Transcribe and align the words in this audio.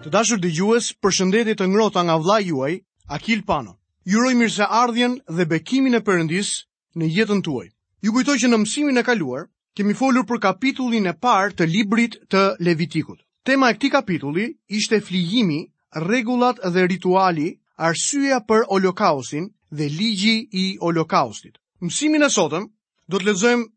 Të 0.00 0.08
dashur 0.12 0.38
dëgjues, 0.40 0.86
përshëndetje 1.04 1.54
të 1.60 1.64
ngrohta 1.70 2.00
nga 2.08 2.14
vllai 2.24 2.38
juaj, 2.48 2.70
Akil 3.16 3.42
Pano. 3.48 3.72
Ju 4.08 4.16
uroj 4.22 4.30
mirëseardhjen 4.40 5.16
dhe 5.38 5.44
bekimin 5.50 5.94
e 5.98 6.00
Perëndis 6.06 6.52
në 6.96 7.08
jetën 7.16 7.42
tuaj. 7.44 7.66
Ju 8.04 8.12
kujtoj 8.14 8.36
që 8.44 8.48
në 8.48 8.58
mësimin 8.62 9.00
e 9.00 9.02
kaluar 9.08 9.42
kemi 9.76 9.92
folur 9.98 10.24
për 10.30 10.38
kapitullin 10.46 11.10
e 11.12 11.12
parë 11.26 11.52
të 11.58 11.66
librit 11.74 12.16
të 12.32 12.44
Levitikut. 12.64 13.18
Tema 13.44 13.68
e 13.68 13.76
këtij 13.76 13.92
kapitulli 13.98 14.46
ishte 14.80 15.02
flijimi, 15.04 15.60
rregullat 16.06 16.62
dhe 16.72 16.86
rituali, 16.94 17.48
arsyeja 17.90 18.38
për 18.48 18.64
holokaustin 18.72 19.50
dhe 19.76 19.90
ligji 19.98 20.36
i 20.62 20.64
holokaustit. 20.80 21.60
Mësimin 21.84 22.24
e 22.24 22.32
sotëm 22.40 22.64
do 23.12 23.20
të 23.20 23.28
lexojmë 23.28 23.68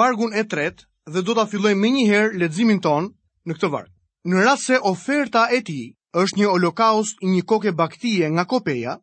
vargun 0.00 0.34
e 0.34 0.42
tret 0.54 0.82
dhe 1.06 1.22
do 1.22 1.38
ta 1.38 1.46
fillojmë 1.54 1.80
me 1.84 1.92
njëherë 1.98 2.34
ledzimin 2.34 2.42
leximin 2.42 2.82
ton 2.82 3.08
në 3.46 3.54
këtë 3.60 3.70
varg 3.76 3.90
në 4.26 4.40
rrasë 4.42 4.64
se 4.68 4.78
oferta 4.88 5.46
e 5.54 5.60
ti 5.62 5.80
është 6.18 6.38
një 6.40 6.48
holokaust 6.50 7.20
i 7.22 7.28
një 7.30 7.42
koke 7.48 7.72
baktije 7.72 8.30
nga 8.34 8.44
kopeja, 8.50 8.96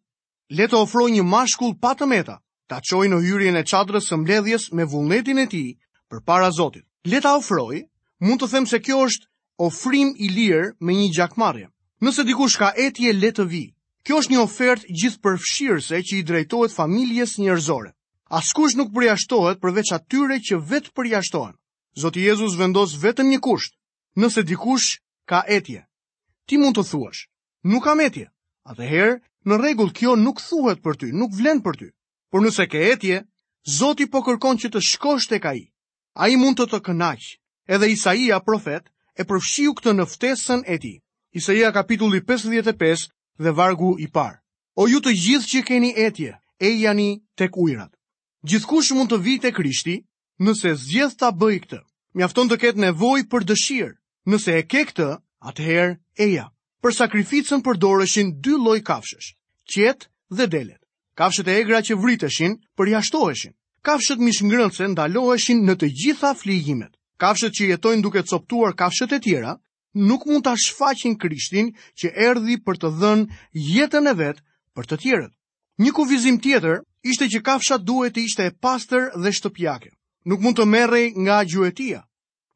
le 0.52 0.68
të 0.68 0.76
ofroj 0.82 1.10
një 1.12 1.24
mashkull 1.24 1.78
pa 1.82 1.96
meta, 2.06 2.42
ta 2.68 2.82
qoj 2.82 3.08
në 3.08 3.22
hyrjen 3.24 3.56
e 3.56 3.64
qadrës 3.64 4.10
së 4.10 4.18
mbledhjes 4.18 4.72
me 4.72 4.84
vullnetin 4.86 5.40
e 5.40 5.46
ti 5.48 5.78
për 6.10 6.22
para 6.26 6.52
zotit. 6.52 6.86
Le 7.06 7.22
të 7.22 7.32
ofroj, 7.38 7.86
mund 8.20 8.42
të 8.42 8.48
them 8.52 8.66
se 8.66 8.80
kjo 8.80 9.00
është 9.08 9.28
ofrim 9.58 10.14
i 10.18 10.30
lirë 10.30 10.74
me 10.82 10.94
një 10.94 11.10
gjakmarje. 11.16 11.70
Nëse 12.02 12.24
dikush 12.26 12.58
ka 12.58 12.74
etje 12.76 13.14
le 13.14 13.32
të 13.32 13.46
vi, 13.48 13.64
kjo 14.06 14.20
është 14.20 14.34
një 14.34 14.42
ofert 14.42 14.84
gjithë 14.90 15.22
përfshirëse 15.24 16.02
që 16.06 16.16
i 16.20 16.24
drejtohet 16.24 16.74
familjes 16.74 17.38
njërzore. 17.38 17.94
Askush 18.30 18.76
nuk 18.76 18.92
përjashtohet 18.94 19.62
përveç 19.62 19.94
atyre 19.96 20.42
që 20.42 20.60
vetë 20.70 20.94
përjashtohen. 20.98 21.56
Zoti 22.02 22.26
Jezus 22.26 22.58
vendos 22.60 22.98
vetëm 23.02 23.30
një 23.30 23.40
kusht. 23.40 23.78
Nëse 24.18 24.44
dikush 24.44 24.98
ka 25.26 25.44
etje. 25.50 25.82
Ti 26.48 26.58
mund 26.62 26.78
të 26.78 26.86
thuash, 26.90 27.26
nuk 27.66 27.84
kam 27.86 28.02
etje. 28.06 28.30
Atëherë, 28.70 29.20
në 29.46 29.58
rregull 29.62 29.92
kjo 29.94 30.16
nuk 30.18 30.42
thuhet 30.42 30.82
për 30.86 30.96
ty, 31.02 31.08
nuk 31.14 31.34
vlen 31.38 31.62
për 31.66 31.76
ty. 31.80 31.88
Por 32.32 32.42
nëse 32.46 32.66
ke 32.70 32.82
etje, 32.94 33.24
Zoti 33.68 34.06
po 34.06 34.22
kërkon 34.22 34.60
që 34.62 34.70
të 34.74 34.80
shkosh 34.82 35.26
tek 35.30 35.46
ai. 35.50 35.64
Ai 36.14 36.36
mund 36.38 36.60
të 36.62 36.68
të 36.70 36.80
kënaqë. 36.86 37.30
Edhe 37.66 37.88
Isaia 37.90 38.38
profet 38.46 38.86
e 39.18 39.26
përfshiu 39.26 39.74
këtë 39.80 39.94
në 39.98 40.06
ftesën 40.12 40.62
e 40.70 40.76
tij. 40.78 40.98
Isaia 41.34 41.72
kapitulli 41.74 42.22
55 42.22 43.08
dhe 43.42 43.52
vargu 43.58 43.96
i 44.00 44.06
parë. 44.14 44.38
O 44.78 44.86
ju 44.86 45.02
të 45.02 45.12
gjithë 45.24 45.50
që 45.52 45.60
keni 45.66 45.92
etje, 46.06 46.38
e 46.62 46.70
jani 46.78 47.10
tek 47.36 47.58
ujrat. 47.58 47.90
Gjithkush 48.46 48.94
mund 48.94 49.10
të 49.10 49.22
vijë 49.26 49.42
te 49.48 49.52
Krishti 49.58 49.96
nëse 50.46 50.76
zgjedh 50.86 51.18
ta 51.18 51.32
bëj 51.34 51.58
këtë. 51.66 51.80
Mjafton 52.16 52.48
të 52.52 52.56
ketë 52.62 52.84
nevojë 52.86 53.26
për 53.32 53.50
dëshirë. 53.50 53.96
Nëse 54.26 54.56
e 54.58 54.64
ke 54.66 54.82
këtë, 54.90 55.06
atëherë 55.50 55.90
eja. 56.26 56.46
Për 56.86 56.94
sakrificën 56.98 57.62
përdoreshin 57.68 58.32
dy 58.46 58.56
lloj 58.62 58.80
kafshësh, 58.88 59.28
qet 59.70 60.08
dhe 60.34 60.48
delet. 60.50 60.82
Kafshët 61.20 61.50
e 61.52 61.56
egra 61.62 61.82
që 61.86 61.98
vriteshin 62.02 62.56
përjashtoheshin. 62.78 63.54
Kafshët 63.86 64.24
mishngrënëse 64.26 64.88
ndaloheshin 64.96 65.62
në 65.68 65.76
të 65.82 65.90
gjitha 66.02 66.32
flijimet. 66.42 66.94
Kafshët 67.22 67.54
që 67.60 67.70
jetojnë 67.74 68.06
duke 68.06 68.24
coptuar 68.32 68.74
kafshët 68.82 69.14
e 69.14 69.22
tjera, 69.28 69.54
nuk 70.10 70.26
mund 70.28 70.46
të 70.48 70.56
shfaqin 70.66 71.14
krishtin 71.22 71.70
që 72.00 72.10
erdi 72.28 72.58
për 72.66 72.82
të 72.82 72.90
dhënë 73.02 73.40
jetën 73.76 74.10
e 74.12 74.16
vetë 74.24 74.46
për 74.76 74.90
të 74.90 74.98
tjerët. 75.04 75.34
Një 75.86 75.92
kuvizim 76.02 76.42
tjetër 76.42 76.82
ishte 77.14 77.30
që 77.34 77.44
kafshat 77.46 77.86
duhet 77.90 78.18
të 78.18 78.26
ishte 78.26 78.50
e 78.50 78.56
pastër 78.66 79.12
dhe 79.22 79.32
shtëpjake. 79.38 79.94
Nuk 80.26 80.40
mund 80.42 80.58
të 80.58 80.66
merrej 80.74 81.06
nga 81.24 81.44
gjuetia 81.52 82.02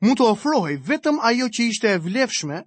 mund 0.02 0.20
të 0.20 0.26
ofrohej 0.34 0.78
vetëm 0.88 1.18
ajo 1.32 1.48
që 1.56 1.64
ishte 1.72 1.90
e 1.96 2.00
vlefshme 2.06 2.60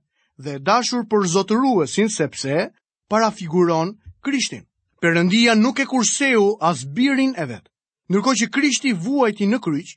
dhe 0.42 0.50
e 0.58 0.62
dashur 0.68 1.04
për 1.08 1.24
Zotëruesin 1.34 2.10
sepse 2.12 2.68
parafiguron 3.08 3.94
Krishtin. 4.24 4.64
Perëndia 5.02 5.54
nuk 5.58 5.80
e 5.82 5.86
kurseu 5.90 6.56
as 6.60 6.84
birin 6.94 7.32
e 7.36 7.44
vet. 7.48 7.64
Ndërkohë 8.10 8.38
që 8.42 8.48
Krishti 8.54 8.92
vuajti 8.92 9.48
në 9.50 9.58
kryq, 9.64 9.90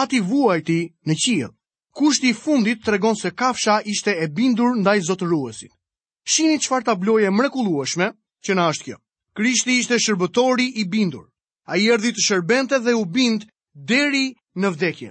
Ati 0.00 0.18
vuajti 0.20 0.80
në 1.06 1.14
qiell. 1.22 1.52
Kushti 1.96 2.30
i 2.32 2.34
fundit 2.36 2.80
tregon 2.84 3.14
se 3.16 3.30
kafsha 3.30 3.78
ishte 3.86 4.12
e 4.16 4.26
bindur 4.36 4.74
ndaj 4.80 4.98
Zotëruesit. 5.08 5.70
Shihni 6.24 6.58
çfarë 6.58 6.86
tabloje 6.90 7.30
mrekullueshme 7.30 8.08
që 8.44 8.52
na 8.56 8.68
është 8.72 8.84
kjo. 8.84 8.96
Krishti 9.36 9.78
ishte 9.80 9.98
shërbëtori 10.02 10.66
i 10.80 10.84
bindur. 10.92 11.28
Ai 11.70 11.84
erdhi 11.94 12.12
të 12.16 12.24
shërbente 12.28 12.78
dhe 12.84 12.94
u 12.96 13.04
bind 13.04 13.44
deri 13.74 14.26
në 14.60 14.68
vdekje. 14.74 15.10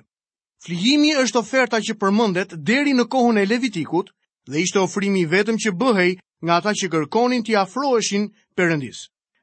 Flihimi 0.63 1.09
është 1.22 1.40
oferta 1.44 1.79
që 1.84 1.94
përmëndet 2.01 2.53
deri 2.68 2.91
në 2.96 3.03
kohën 3.13 3.40
e 3.41 3.47
levitikut 3.51 4.12
dhe 4.47 4.62
ishte 4.63 4.79
ofrimi 4.79 5.25
vetëm 5.34 5.57
që 5.59 5.74
bëhej 5.81 6.12
nga 6.46 6.59
ta 6.63 6.72
që 6.79 6.88
kërkonin 6.94 7.44
t'i 7.44 7.57
afroeshin 7.63 8.29
përëndis. 8.56 9.01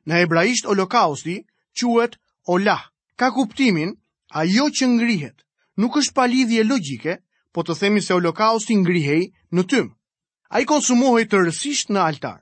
Në 0.08 0.22
hebraisht, 0.22 0.64
holokausti 0.70 1.34
quet 1.76 2.16
ola. 2.54 2.78
Ka 3.20 3.28
kuptimin, 3.36 3.92
ajo 4.32 4.64
që 4.81 4.86
ngrihet 4.97 5.44
nuk 5.76 6.00
është 6.00 6.16
palidhje 6.16 6.64
logike, 6.64 7.19
po 7.52 7.60
të 7.66 7.76
themi 7.81 8.00
se 8.00 8.16
holokausti 8.16 8.78
ngrihej 8.81 9.22
në 9.52 9.62
tym. 9.72 9.92
A 10.48 10.64
i 10.64 10.64
konsumohet 10.72 11.28
të 11.28 11.44
rësisht 11.44 11.92
në 11.92 12.00
altar, 12.00 12.41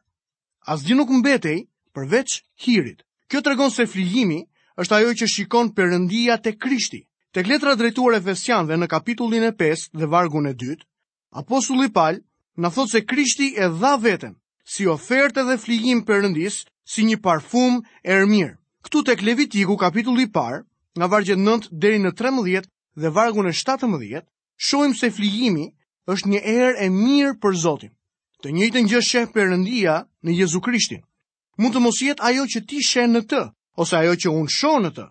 as 0.71 0.87
di 0.87 0.95
nuk 0.95 1.11
mbetej 1.19 1.67
përveç 1.97 2.39
hirit. 2.63 3.03
Kjo 3.29 3.43
të 3.43 3.53
regon 3.57 3.75
se 3.75 3.91
flihimi 3.91 4.39
është 4.79 4.97
ajo 5.01 5.15
që 5.19 5.33
shikon 5.35 5.75
përëndia 5.75 6.39
të 6.39 6.57
krishti. 6.63 7.08
Tek 7.37 7.47
letra 7.51 7.75
drejtuar 7.79 8.17
Efesianëve 8.17 8.77
në 8.83 8.87
kapitullin 8.91 9.43
e 9.51 9.53
5 9.63 9.83
dhe 10.01 10.07
vargun 10.13 10.47
e 10.51 10.55
2, 10.61 10.77
apostulli 11.41 11.89
Paul 11.97 12.23
na 12.65 12.71
thot 12.77 12.89
se 12.93 13.03
Krishti 13.11 13.49
e 13.57 13.69
dha 13.83 13.91
veten 14.05 14.31
si 14.75 14.87
ofertë 14.93 15.45
dhe 15.49 15.57
flijim 15.65 16.01
perëndis, 16.09 16.57
si 16.95 17.05
një 17.09 17.19
parfum 17.27 17.83
e 18.05 18.17
mirë. 18.31 18.55
Ktu 18.87 19.03
tek 19.11 19.23
Levitiku 19.29 19.77
kapitulli 19.83 20.25
i 20.25 20.31
parë, 20.39 20.63
nga 20.97 21.07
vargjet 21.15 21.39
9 21.45 21.69
deri 21.85 22.01
në 22.07 22.15
13 22.23 22.71
dhe 23.05 23.13
vargu 23.19 23.45
në 23.45 23.53
17, 23.61 24.25
shohim 24.69 24.95
se 25.03 25.11
flijimi 25.19 25.69
është 26.15 26.31
një 26.33 26.41
erë 26.57 26.73
e 26.85 26.89
mirë 26.97 27.37
për 27.43 27.55
Zotin. 27.65 27.93
Të 28.41 28.55
njëjtën 28.57 28.89
gjë 28.93 29.03
sheh 29.11 29.29
Perëndia 29.37 29.99
në 30.25 30.39
Jezu 30.41 30.61
Krishtin. 30.69 31.05
Mund 31.61 31.75
të 31.77 31.81
mos 31.89 32.01
jetë 32.07 32.25
ajo 32.31 32.47
që 32.55 32.65
ti 32.69 32.81
sheh 32.93 33.11
në 33.13 33.25
të, 33.31 33.43
ose 33.85 33.97
ajo 34.01 34.17
që 34.25 34.33
unë 34.41 34.55
shoh 34.61 34.81
në 34.87 34.93
të, 34.97 35.07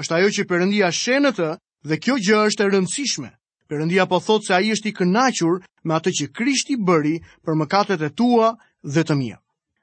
është 0.00 0.14
ajo 0.16 0.28
që 0.36 0.44
Perëndia 0.50 0.88
shën 0.98 1.28
atë 1.30 1.48
dhe 1.88 1.96
kjo 2.04 2.14
gjë 2.26 2.38
është 2.48 2.64
e 2.64 2.68
rëndësishme. 2.72 3.28
Perëndia 3.70 4.06
po 4.10 4.18
thotë 4.24 4.46
se 4.48 4.54
ai 4.56 4.70
është 4.74 4.90
i 4.90 4.96
kënaqur 4.98 5.58
me 5.86 5.94
atë 5.98 6.10
që 6.18 6.26
Krishti 6.38 6.76
bëri 6.88 7.16
për 7.44 7.58
mëkatet 7.60 8.00
e 8.08 8.10
tua 8.18 8.48
dhe 8.94 9.04
të 9.06 9.14
mia. 9.20 9.36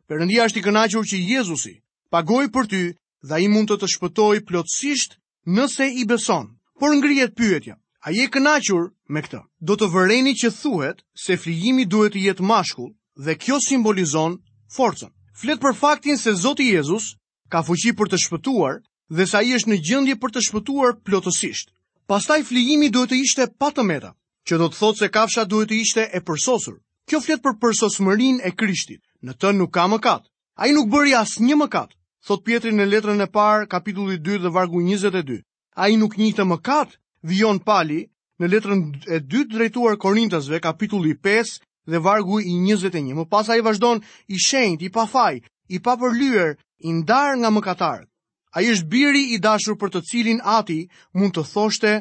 Perëndia 0.09 0.47
është 0.47 0.59
i 0.59 0.65
kënaqur 0.67 1.05
që 1.11 1.17
Jezusi 1.31 1.75
pagoi 2.11 2.49
për 2.55 2.65
ty 2.71 2.81
dhe 3.27 3.35
ai 3.37 3.47
mund 3.53 3.69
të 3.69 3.77
të 3.79 3.91
shpëtojë 3.93 4.43
plotësisht 4.47 5.13
nëse 5.55 5.85
i 6.01 6.05
beson. 6.09 6.49
Por 6.79 6.93
ngrihet 6.97 7.33
pyetja, 7.37 7.77
a 8.07 8.11
je 8.11 8.25
kënaqur 8.27 8.89
me 9.13 9.21
këtë? 9.23 9.41
Do 9.69 9.77
të 9.77 9.91
vëreni 9.93 10.33
që 10.41 10.51
thuhet 10.61 11.05
se 11.25 11.37
flijimi 11.43 11.85
duhet 11.85 12.13
të 12.17 12.25
jetë 12.27 12.47
mashkull 12.49 12.91
dhe 13.25 13.37
kjo 13.39 13.61
simbolizon 13.67 14.41
forcën. 14.75 15.13
Flet 15.39 15.59
për 15.61 15.73
faktin 15.83 16.17
se 16.17 16.33
Zoti 16.35 16.67
Jezus 16.73 17.13
ka 17.51 17.63
fuqi 17.63 17.93
për 17.97 18.09
të 18.11 18.17
shpëtuar 18.25 18.81
dhe 19.09 19.25
sa 19.25 19.39
i 19.41 19.53
është 19.55 19.69
në 19.71 19.75
gjëndje 19.89 20.15
për 20.21 20.31
të 20.35 20.41
shpëtuar 20.47 20.95
plotësisht. 21.07 21.69
Pastaj 22.11 22.41
flijimi 22.49 22.89
duhet 22.89 23.11
të 23.11 23.19
ishte 23.23 23.45
pa 23.59 23.69
të 23.71 23.83
meta, 23.87 24.13
që 24.47 24.57
do 24.59 24.67
të 24.67 24.79
thotë 24.79 24.99
se 25.01 25.09
kafsha 25.15 25.45
duhet 25.47 25.69
të 25.71 25.75
ishte 25.83 26.03
e 26.13 26.19
përsosur. 26.27 26.77
Kjo 27.07 27.19
fletë 27.23 27.43
për 27.43 27.55
përsosëmërin 27.63 28.41
e 28.43 28.51
krishtit, 28.51 29.01
në 29.23 29.33
të 29.39 29.53
nuk 29.55 29.71
ka 29.71 29.85
mëkat, 29.91 30.23
a 30.59 30.67
i 30.67 30.75
nuk 30.75 30.89
bëri 30.91 31.15
asë 31.21 31.43
një 31.47 31.55
mëkat, 31.63 31.95
thotë 32.27 32.43
pjetri 32.47 32.73
në 32.75 32.85
letrën 32.91 33.23
e 33.23 33.29
parë, 33.31 33.67
kapitulli 33.71 34.17
2 34.27 34.41
dhe 34.43 34.51
vargu 34.51 34.83
22. 34.83 35.39
A 35.79 35.87
i 35.87 35.95
nuk 35.97 36.17
një 36.19 36.31
të 36.35 36.47
mëkat, 36.51 36.97
vion 37.31 37.59
pali, 37.63 38.01
në 38.39 38.45
letrën 38.51 38.81
e 39.07 39.21
2 39.23 39.45
drejtuar 39.53 39.95
Korintasve, 40.03 40.59
kapitulli 40.59 41.15
5 41.23 41.57
dhe 41.87 41.99
vargu 42.03 42.41
i 42.43 42.53
21. 42.59 43.15
Më 43.15 43.25
pas 43.31 43.47
a 43.49 43.55
i 43.55 43.63
vazhdon 43.63 44.03
i 44.27 44.35
shend, 44.39 44.81
i 44.83 44.89
pa 44.91 45.07
faj, 45.07 45.39
i 45.71 45.79
pa 45.79 45.95
përlyer, 45.95 46.57
i 46.83 46.91
ndar 46.91 47.37
nga 47.39 47.51
mëkatarët. 47.55 48.09
A 48.57 48.63
i 48.65 48.71
është 48.73 48.89
biri 48.89 49.19
i 49.35 49.37
dashur 49.45 49.75
për 49.77 49.91
të 49.93 49.99
cilin 50.09 50.39
ati 50.49 50.77
mund 51.13 51.35
të 51.37 51.43
thoshte 51.51 51.91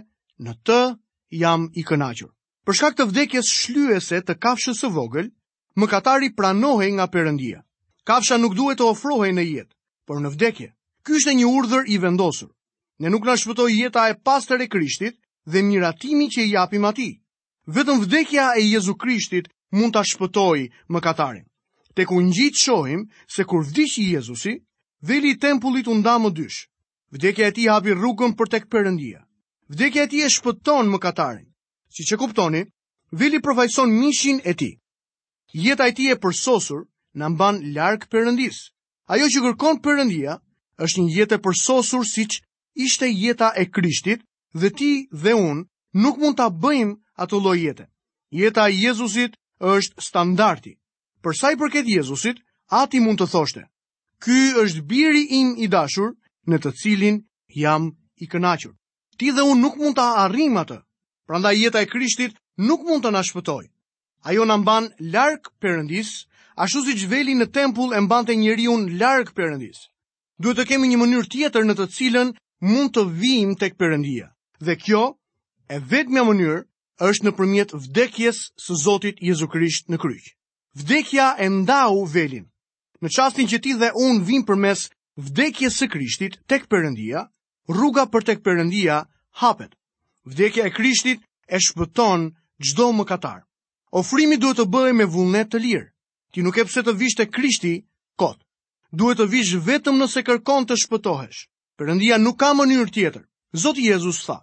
në 0.47 0.55
të 0.65 0.77
jam 1.41 1.67
i 1.77 1.83
kënaqur. 1.91 2.31
Për 2.65 2.79
shkak 2.79 2.97
të 2.97 3.07
vdekjes 3.11 3.51
shlyese 3.57 4.23
të 4.25 4.37
kafshës 4.47 4.81
së 4.81 4.89
vogël, 4.95 5.29
mëkatari 5.83 6.31
pranohej 6.39 6.89
nga 6.97 7.07
Perëndia. 7.13 7.61
Kafsha 8.09 8.39
nuk 8.41 8.57
duhet 8.57 8.81
të 8.81 8.89
ofrohej 8.89 9.35
në 9.37 9.45
jetë, 9.51 9.75
por 10.09 10.23
në 10.25 10.33
vdekje. 10.33 10.71
Ky 11.05 11.13
është 11.19 11.35
një 11.39 11.51
urdhër 11.59 11.91
i 11.93 11.99
vendosur. 12.07 12.49
Ne 13.05 13.13
nuk 13.13 13.29
na 13.29 13.37
shpëtoi 13.37 13.77
jeta 13.77 14.07
e 14.09 14.17
pastër 14.25 14.65
e 14.65 14.71
Krishtit 14.73 15.19
dhe 15.45 15.61
miratimi 15.63 16.31
që 16.33 16.47
i 16.47 16.55
japim 16.57 16.89
atij. 16.89 17.21
Vetëm 17.77 18.01
vdekja 18.07 18.47
e 18.57 18.65
Jezu 18.65 18.97
Krishtit 19.05 19.53
mund 19.77 19.93
ta 19.93 20.01
shpëtojë 20.09 20.73
mëkatarin. 20.89 21.45
Tek 21.97 22.13
u 22.17 22.21
ngjit 22.31 22.57
shohim 22.65 23.09
se 23.29 23.45
kur 23.45 23.63
vdiq 23.69 23.99
Jezusi, 24.15 24.57
Vili 25.03 25.31
i 25.31 25.39
tempullit 25.39 25.89
u 25.89 25.95
nda 25.95 26.17
më 26.19 26.31
dysh. 26.33 26.67
Vdekja 27.13 27.47
e 27.47 27.53
tij 27.55 27.69
hapi 27.71 27.93
rrugën 27.95 28.33
për 28.37 28.49
tek 28.53 28.65
Perëndia. 28.73 29.21
Vdekja 29.69 30.03
e 30.03 30.09
tij 30.11 30.25
e 30.25 30.29
shpëton 30.31 30.89
mëkatarin. 30.91 31.45
Siç 31.95 32.13
e 32.13 32.17
kuptoni, 32.17 32.63
Vili 33.13 33.39
përfaqëson 33.45 33.91
mishin 34.01 34.41
e 34.45 34.53
tij. 34.59 34.75
Jeta 35.53 35.85
e 35.87 35.93
tij 35.95 36.11
e 36.15 36.17
përsosur 36.17 36.87
na 37.19 37.29
mban 37.29 37.61
larg 37.77 38.09
Perëndis. 38.11 38.73
Ajo 39.13 39.27
që 39.33 39.39
kërkon 39.45 39.77
Perëndia 39.85 40.33
është 40.85 40.99
një 41.01 41.11
jetë 41.19 41.35
e 41.39 41.43
përsosur 41.45 42.05
siç 42.15 42.33
ishte 42.85 43.07
jeta 43.23 43.53
e 43.57 43.65
Krishtit 43.77 44.21
dhe 44.61 44.69
ti 44.79 44.93
dhe 45.23 45.33
unë 45.49 45.63
nuk 46.03 46.17
mund 46.21 46.37
ta 46.41 46.49
bëjmë 46.63 46.97
atë 47.23 47.35
lloj 47.45 47.59
jete. 47.67 47.85
Jeta 48.41 48.63
e 48.69 48.75
Jezusit 48.83 49.33
është 49.75 50.01
standardi. 50.09 50.73
Për 51.23 51.33
sa 51.39 51.53
i 51.53 51.57
përket 51.61 51.87
Jezusit, 51.95 52.37
ati 52.83 52.99
mund 53.05 53.21
të 53.21 53.27
thoshte: 53.35 53.63
ky 54.27 54.45
është 54.61 54.81
biri 54.91 55.21
im 55.39 55.51
i 55.63 55.67
dashur, 55.73 56.09
në 56.51 56.59
të 56.63 56.71
cilin 56.83 57.19
jam 57.63 57.85
i 58.17 58.27
kënaqur. 58.33 58.73
Ti 59.19 59.31
dhe 59.37 59.43
unë 59.51 59.61
nuk 59.65 59.77
mund 59.83 59.95
ta 59.99 60.07
arrim 60.25 60.59
atë. 60.63 60.79
Prandaj 61.31 61.53
jeta 61.61 61.83
e 61.83 61.87
Krishtit 61.93 62.35
nuk 62.71 62.83
mund 62.89 63.05
të 63.07 63.13
na 63.17 63.23
shpëtojë. 63.29 63.71
Ajo 64.31 64.47
na 64.51 64.57
mban 64.63 64.89
larg 65.15 65.47
Perëndis, 65.63 66.11
ashtu 66.65 66.83
siç 66.89 67.05
veli 67.13 67.37
në 67.39 67.47
tempull 67.55 67.95
e 67.95 68.01
mbante 68.03 68.35
njeriu 68.35 68.75
larg 68.99 69.31
Perëndis. 69.37 69.79
Duhet 70.43 70.59
të 70.59 70.67
kemi 70.73 70.91
një 70.91 70.99
mënyrë 71.05 71.31
tjetër 71.33 71.69
në 71.69 71.75
të 71.79 71.87
cilën 71.97 72.35
mund 72.73 72.91
të 72.97 73.07
vijmë 73.23 73.57
tek 73.63 73.79
Perëndia. 73.79 74.27
Dhe 74.67 74.75
kjo 74.83 75.05
e 75.71 75.79
vetmja 75.91 76.27
mënyrë 76.27 76.59
është 77.11 77.25
në 77.29 77.37
përmjet 77.39 77.77
vdekjes 77.85 78.43
së 78.65 78.81
Zotit 78.85 79.23
Jezu 79.29 79.47
Krisht 79.55 79.87
në 79.91 80.03
kryq. 80.03 80.35
Vdekja 80.83 81.37
e 81.39 81.51
ndau 81.61 82.03
velin 82.15 82.47
në 83.07 83.13
qastin 83.15 83.47
që 83.47 83.59
ti 83.63 83.73
dhe 83.79 83.89
unë 84.05 84.23
vim 84.27 84.43
për 84.47 84.59
mes 84.59 84.81
vdekje 85.29 85.69
së 85.71 85.87
krishtit 85.93 86.39
tek 86.51 86.65
përëndia, 86.75 87.23
rruga 87.71 88.03
për 88.11 88.23
tek 88.27 88.39
përëndia 88.47 88.99
hapet. 89.43 89.71
Vdekje 90.27 90.67
e 90.67 90.73
krishtit 90.75 91.21
e 91.55 91.59
shpëton 91.63 92.27
gjdo 92.67 92.89
më 92.99 93.07
katar. 93.07 93.45
Ofrimi 94.03 94.39
duhet 94.43 94.59
të 94.59 94.67
bëhe 94.75 94.93
me 94.99 95.07
vullnet 95.15 95.47
të 95.53 95.61
lirë. 95.63 95.87
Ti 96.35 96.43
nuk 96.43 96.59
e 96.59 96.67
pse 96.67 96.83
të 96.83 96.93
vishë 96.99 97.21
të 97.23 97.27
krishti 97.37 97.73
kotë. 98.19 98.43
Duhet 98.99 99.21
të 99.23 99.27
vishë 99.35 99.63
vetëm 99.69 100.03
nëse 100.03 100.25
kërkon 100.27 100.67
të 100.67 100.75
shpëtohesh. 100.83 101.47
Përëndia 101.79 102.19
nuk 102.21 102.37
ka 102.43 102.51
mënyrë 102.59 102.91
tjetër. 102.95 103.23
Zotë 103.63 103.87
Jezus 103.93 104.25
tha, 104.27 104.41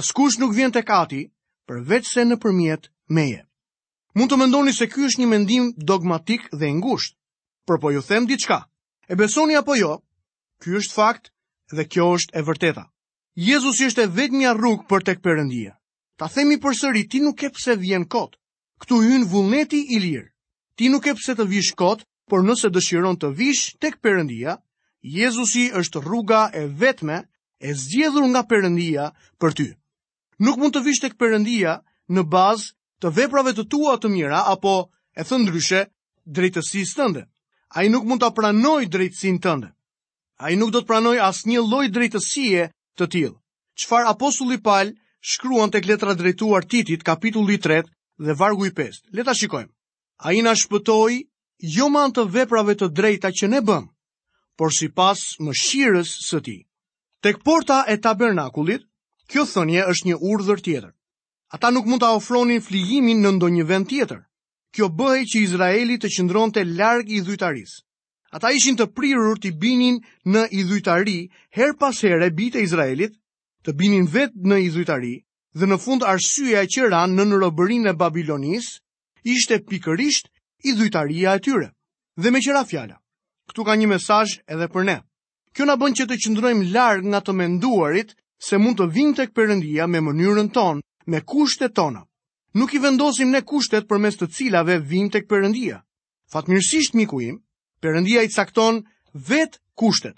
askush 0.00 0.40
nuk 0.40 0.54
vjen 0.56 0.72
të 0.74 0.80
kati, 0.88 1.20
përveç 1.68 2.06
se 2.14 2.24
në 2.24 2.40
përmjet 2.42 2.88
meje. 3.14 3.42
Mund 4.16 4.32
të 4.32 4.40
mendoni 4.40 4.72
se 4.72 4.88
ky 4.88 5.04
është 5.10 5.22
një 5.22 5.28
mendim 5.36 5.64
dogmatik 5.90 6.48
dhe 6.54 6.72
ngushtë, 6.80 7.16
për 7.66 7.80
po 7.82 7.90
ju 7.92 8.02
them 8.06 8.26
diçka. 8.30 8.60
E 9.10 9.14
besoni 9.18 9.56
apo 9.58 9.74
jo, 9.76 9.96
ky 10.62 10.76
është 10.78 10.94
fakt 10.94 11.30
dhe 11.74 11.84
kjo 11.90 12.06
është 12.18 12.34
e 12.38 12.42
vërteta. 12.46 12.84
Jezusi 13.36 13.90
është 13.90 14.06
e 14.06 14.10
vetë 14.16 14.40
një 14.40 14.54
rrugë 14.56 14.86
për 14.90 15.04
tek 15.06 15.20
përëndia. 15.26 15.74
Ta 16.16 16.30
themi 16.32 16.56
për 16.62 16.74
sëri, 16.78 17.02
ti 17.10 17.20
nuk 17.20 17.42
e 17.44 17.50
pse 17.52 17.74
vjen 17.76 18.06
kotë. 18.08 18.38
Këtu 18.80 19.00
hynë 19.04 19.28
vullneti 19.28 19.82
i 19.94 19.98
lirë. 20.00 20.30
Ti 20.76 20.88
nuk 20.92 21.06
e 21.08 21.14
pse 21.16 21.34
të 21.36 21.46
vish 21.48 21.74
kotë, 21.76 22.06
por 22.30 22.42
nëse 22.44 22.70
dëshiron 22.72 23.18
të 23.20 23.30
vish 23.38 23.76
tek 23.82 23.98
përëndia, 24.02 24.56
Jezusi 25.06 25.68
është 25.78 26.00
rruga 26.02 26.46
e 26.50 26.64
vetme 26.66 27.20
e 27.62 27.74
zgjedhur 27.78 28.24
nga 28.32 28.42
përëndia 28.50 29.10
për 29.38 29.52
ty. 29.54 29.68
Nuk 30.42 30.58
mund 30.58 30.74
të 30.74 30.82
vish 30.84 31.04
tek 31.04 31.14
përëndia 31.20 31.76
në 32.10 32.24
bazë 32.32 32.72
të 33.04 33.12
veprave 33.20 33.52
të 33.54 33.68
tua 33.70 33.94
të 34.00 34.10
mira 34.10 34.40
apo 34.50 34.72
e 35.14 35.22
thëndryshe 35.22 35.84
drejtësis 36.26 36.96
të 36.98 37.06
ndër 37.12 37.26
a 37.74 37.82
i 37.84 37.88
nuk 37.90 38.04
mund 38.08 38.22
të 38.22 38.28
pranoj 38.36 38.84
drejtësin 38.90 39.38
tënde. 39.42 39.72
A 40.38 40.50
i 40.52 40.56
nuk 40.56 40.70
do 40.72 40.80
të 40.84 40.88
pranoj 40.90 41.16
asë 41.28 41.48
një 41.50 41.62
loj 41.66 41.86
drejtësie 41.90 42.66
të 42.98 43.08
tjilë. 43.14 43.36
Qfar 43.80 44.08
apostulli 44.12 44.58
palë 44.60 44.94
shkruan 45.20 45.72
të 45.72 45.80
kletra 45.86 46.14
drejtuar 46.14 46.64
titit 46.68 47.02
kapitulli 47.02 47.56
3 47.66 47.82
dhe 48.26 48.36
vargu 48.36 48.66
i 48.68 48.72
5. 48.76 49.00
Leta 49.12 49.34
shikojmë. 49.34 49.72
A 50.24 50.32
i 50.32 50.40
nashpëtoj 50.44 51.18
jo 51.76 51.88
man 51.92 52.12
të 52.12 52.26
veprave 52.36 52.74
të 52.76 52.90
drejta 53.00 53.32
që 53.36 53.48
ne 53.52 53.60
bëm, 53.68 53.86
por 54.56 54.72
si 54.72 54.88
pas 54.88 55.18
më 55.40 55.52
shirës 55.60 56.10
së 56.28 56.40
ti. 56.46 56.56
Tek 57.24 57.40
porta 57.44 57.82
e 57.88 57.96
tabernakulit, 58.04 58.84
kjo 59.28 59.44
thënje 59.48 59.84
është 59.92 60.08
një 60.12 60.16
urdhër 60.30 60.60
tjetër. 60.64 60.92
Ata 61.56 61.72
nuk 61.72 61.88
mund 61.88 62.00
të 62.04 62.12
ofronin 62.16 62.60
flijimin 62.64 63.20
në 63.24 63.34
ndonjë 63.36 63.64
vend 63.72 63.88
tjetër 63.90 64.20
kjo 64.74 64.88
bëhej 64.98 65.26
që 65.30 65.42
Izraeli 65.46 65.96
të 66.00 66.10
qëndron 66.16 66.52
të 66.54 66.64
largë 66.80 67.14
i 67.16 67.20
dhujtaris. 67.26 67.76
Ata 68.34 68.50
ishin 68.56 68.76
të 68.76 68.88
prirur 68.96 69.38
të 69.40 69.52
binin 69.62 70.00
në 70.26 70.42
i 70.52 70.64
dhujtari, 70.68 71.18
her 71.56 71.72
pas 71.78 72.00
her 72.02 72.20
e 72.26 72.30
Izraelit, 72.62 73.12
të 73.64 73.72
binin 73.72 74.06
vetë 74.06 74.34
në 74.42 74.56
i 74.62 74.68
dhujtari, 74.70 75.14
dhe 75.56 75.66
në 75.66 75.76
fund 75.78 76.02
arsyeja 76.02 76.66
që 76.68 76.90
ranë 76.90 77.14
në 77.14 77.24
në 77.28 77.36
robërin 77.40 77.86
e 77.86 77.92
Babilonis, 77.94 78.80
ishte 79.24 79.62
pikërisht 79.64 80.28
i 80.64 80.72
dhujtaria 80.72 81.34
e 81.34 81.40
tyre. 81.40 81.70
Dhe 82.20 82.30
me 82.30 82.40
qëra 82.40 82.64
fjala, 82.66 82.98
këtu 83.48 83.64
ka 83.64 83.74
një 83.76 83.86
mesaj 83.94 84.28
edhe 84.46 84.68
për 84.72 84.84
ne. 84.84 84.98
Kjo 85.54 85.64
në 85.64 85.76
bën 85.80 85.96
që 85.96 86.04
të 86.10 86.16
qëndrojmë 86.24 86.68
largë 86.74 87.08
nga 87.08 87.20
të 87.24 87.32
menduarit 87.32 88.12
se 88.48 88.58
mund 88.60 88.76
të 88.76 88.90
vind 88.92 89.16
të 89.16 89.30
këpërëndia 89.32 89.86
me 89.88 90.02
mënyrën 90.04 90.52
tonë, 90.52 90.82
me 91.12 91.20
kushtet 91.24 91.72
tonë 91.72 92.02
nuk 92.56 92.72
i 92.74 92.80
vendosim 92.82 93.30
ne 93.34 93.42
kushtet 93.50 93.84
për 93.90 94.00
mes 94.02 94.16
të 94.16 94.26
cilave 94.36 94.78
vim 94.90 95.10
të 95.12 95.20
këpërëndia. 95.26 95.78
Fatmirësisht 96.32 96.96
miku 96.96 97.20
im, 97.22 97.36
përëndia 97.84 98.22
i 98.24 98.30
cakton 98.32 98.80
vet 99.28 99.58
kushtet. 99.78 100.16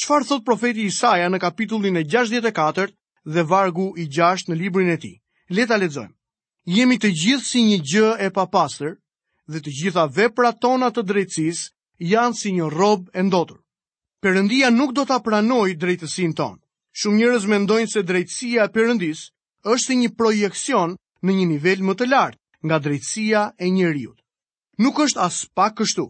Qfarë 0.00 0.26
thot 0.30 0.44
profeti 0.46 0.86
Isaja 0.88 1.28
në 1.28 1.40
kapitullin 1.42 2.00
e 2.00 2.04
64 2.08 2.94
dhe 3.34 3.44
vargu 3.50 3.90
i 4.02 4.08
6 4.16 4.48
në 4.50 4.56
librin 4.62 4.88
e 4.96 4.96
ti? 5.02 5.12
Leta 5.52 5.76
ledzojmë. 5.76 6.14
Jemi 6.78 6.96
të 7.00 7.10
gjithë 7.20 7.44
si 7.50 7.62
një 7.66 7.78
gjë 7.90 8.10
e 8.26 8.30
papastër 8.36 8.96
dhe 9.52 9.60
të 9.60 9.70
gjitha 9.80 10.04
vepra 10.16 10.54
tona 10.62 10.88
të 10.94 11.04
drejtësis 11.10 11.60
janë 12.14 12.38
si 12.40 12.54
një 12.56 12.70
robë 12.72 13.12
e 13.20 13.26
ndotur. 13.28 13.60
Përëndia 14.24 14.70
nuk 14.72 14.94
do 14.96 15.04
të 15.04 15.18
apranoj 15.20 15.68
drejtësin 15.82 16.32
tonë. 16.38 16.60
Shumë 17.00 17.18
njërez 17.20 17.44
mendojnë 17.52 17.92
se 17.92 18.02
drejtësia 18.08 18.64
e 18.68 18.72
përëndis 18.76 19.26
është 19.74 19.86
si 19.86 19.96
një 20.00 20.10
projekcion 20.20 20.96
në 21.28 21.34
një 21.38 21.46
nivel 21.50 21.82
më 21.84 21.94
të 22.00 22.06
lartë 22.10 22.66
nga 22.68 22.76
drejtësia 22.80 23.40
e 23.64 23.68
njeriut. 23.72 24.16
Nuk 24.80 25.00
është 25.04 25.20
as 25.20 25.40
pak 25.54 25.74
kështu. 25.80 26.06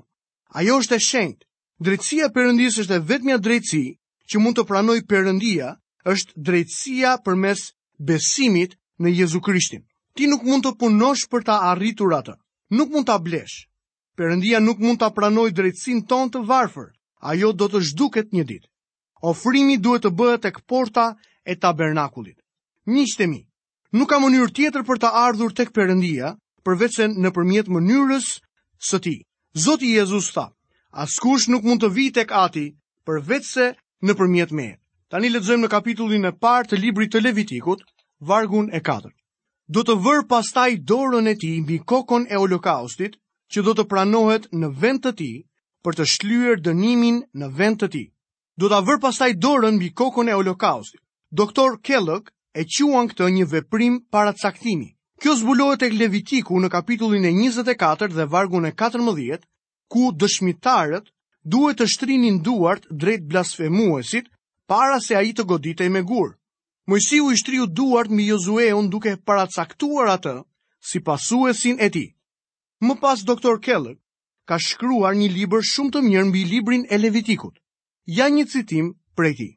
Ajo 0.55 0.79
është 0.83 0.97
e 0.99 1.05
shenjtë. 1.09 1.47
Drejtësia 1.81 2.29
Perëndisë 2.35 2.83
është 2.85 2.95
e 2.99 3.03
vetmja 3.09 3.39
drejtësi 3.39 3.85
që 4.31 4.43
mund 4.43 4.59
të 4.59 4.65
pranoj 4.69 4.99
Perëndia, 5.11 5.73
është 6.07 6.37
drejtësia 6.37 7.17
përmes 7.27 7.65
besimit 7.99 8.77
në 9.01 9.15
Jezu 9.23 9.41
Krishtin. 9.43 9.83
Ti 10.15 10.27
nuk 10.29 10.45
mund 10.45 10.67
të 10.67 10.75
punosh 10.79 11.27
për 11.31 11.45
ta 11.49 11.59
arritur 11.71 12.15
atë. 12.15 12.37
Nuk 12.77 12.91
mund 12.95 13.07
ta 13.09 13.17
blesh. 13.19 13.67
Perëndia 14.17 14.61
nuk 14.61 14.79
mund 14.79 15.01
ta 15.01 15.11
pranoj 15.11 15.49
drejtsinë 15.51 16.07
tonë 16.11 16.35
të 16.37 16.45
varfër. 16.47 16.91
Ajo 17.31 17.53
do 17.53 17.69
të 17.69 17.81
zhduket 17.91 18.31
një 18.37 18.45
ditë. 18.45 18.69
Ofrimi 19.23 19.77
duhet 19.79 20.07
të 20.07 20.13
bëhet 20.17 20.45
tek 20.47 20.61
porta 20.69 21.11
e 21.45 21.57
tabernakulit. 21.57 22.37
Miqtë 22.89 23.27
mi, 23.29 23.41
nuk 23.93 24.11
ka 24.11 24.21
mënyrë 24.23 24.53
tjetër 24.57 24.85
për 24.89 24.99
të 25.03 25.09
ardhur 25.23 25.55
tek 25.59 25.71
Perëndia, 25.77 26.33
përveç 26.65 26.95
se 26.99 27.07
nëpërmjet 27.25 27.71
mënyrës 27.77 28.27
së 28.91 29.01
Tij. 29.05 29.19
Zoti 29.65 29.89
Jezus 29.97 30.29
tha: 30.35 30.45
"Askush 31.05 31.49
nuk 31.51 31.65
mund 31.67 31.83
të 31.83 31.91
vijë 31.97 32.13
tek 32.21 32.33
Ati 32.43 32.67
përveç 33.07 33.45
se 33.55 33.67
nëpërmjet 34.07 34.53
Meje." 34.53 34.77
Tani 35.11 35.31
lexojmë 35.33 35.65
në 35.67 35.71
kapitullin 35.73 36.25
e 36.25 36.33
parë 36.43 36.69
të 36.71 36.79
librit 36.79 37.11
të 37.11 37.23
Levitikut, 37.25 37.83
vargun 38.31 38.71
e 38.71 38.79
4. 38.81 39.11
Do 39.67 39.83
të 39.83 39.97
vër 40.07 40.23
pastaj 40.31 40.71
dorën 40.87 41.27
e 41.27 41.35
tij 41.35 41.59
mbi 41.63 41.81
kokën 41.83 42.29
e 42.31 42.37
holokaustit, 42.39 43.17
që 43.51 43.59
do 43.67 43.73
të 43.75 43.85
pranohet 43.91 44.47
në 44.55 44.69
vend 44.83 45.03
të 45.03 45.13
tij 45.19 45.37
për 45.83 45.97
të 45.99 46.05
shlyer 46.15 46.61
dënimin 46.63 47.19
në 47.35 47.47
vend 47.59 47.83
të 47.83 47.89
tij. 47.91 48.07
Do 48.59 48.69
ta 48.71 48.79
vër 48.87 49.01
pastaj 49.03 49.35
dorën 49.35 49.75
mbi 49.83 49.91
kokën 49.91 50.31
e 50.31 50.35
holokaustit. 50.39 51.03
Doktor 51.39 51.81
Kellogg 51.83 52.31
e 52.55 52.65
quan 52.67 53.07
këtë 53.09 53.29
një 53.31 53.45
veprim 53.47 54.01
para 54.11 54.33
Kjo 55.21 55.35
zbulohet 55.37 55.83
e 55.85 55.91
Levitiku 55.93 56.57
në 56.65 56.71
kapitullin 56.73 57.25
e 57.27 57.31
24 57.37 58.15
dhe 58.17 58.25
vargun 58.33 58.65
e 58.65 58.71
14, 58.73 59.37
ku 59.93 60.13
dëshmitarët 60.17 61.11
duhet 61.45 61.77
të 61.79 61.87
shtrinin 61.93 62.39
duart 62.41 62.87
drejt 62.89 63.27
blasfemuesit 63.29 64.31
para 64.67 64.97
se 64.99 65.15
a 65.15 65.21
i 65.21 65.35
të 65.37 65.45
goditej 65.45 65.91
me 65.93 66.01
gurë. 66.09 66.33
u 66.89 66.97
i 67.31 67.37
shtriu 67.37 67.67
duart 67.67 68.09
mi 68.11 68.25
Jozueun 68.31 68.89
duke 68.89 69.17
paracaktuar 69.17 70.09
atë 70.09 70.35
si 70.81 71.01
pasuesin 71.05 71.77
e 71.81 71.89
ti. 71.91 72.17
Më 72.81 72.95
pas, 73.01 73.21
doktor 73.23 73.61
Keller 73.61 73.99
ka 74.49 74.57
shkruar 74.59 75.13
një 75.15 75.29
liber 75.29 75.61
shumë 75.63 75.91
të 75.93 76.01
mirë 76.03 76.25
mbi 76.25 76.45
librin 76.45 76.87
e 76.91 76.97
Levitikut. 76.97 77.61
Ja 78.09 78.29
një 78.33 78.47
citim 78.49 78.95
prej 79.15 79.35
ti. 79.37 79.51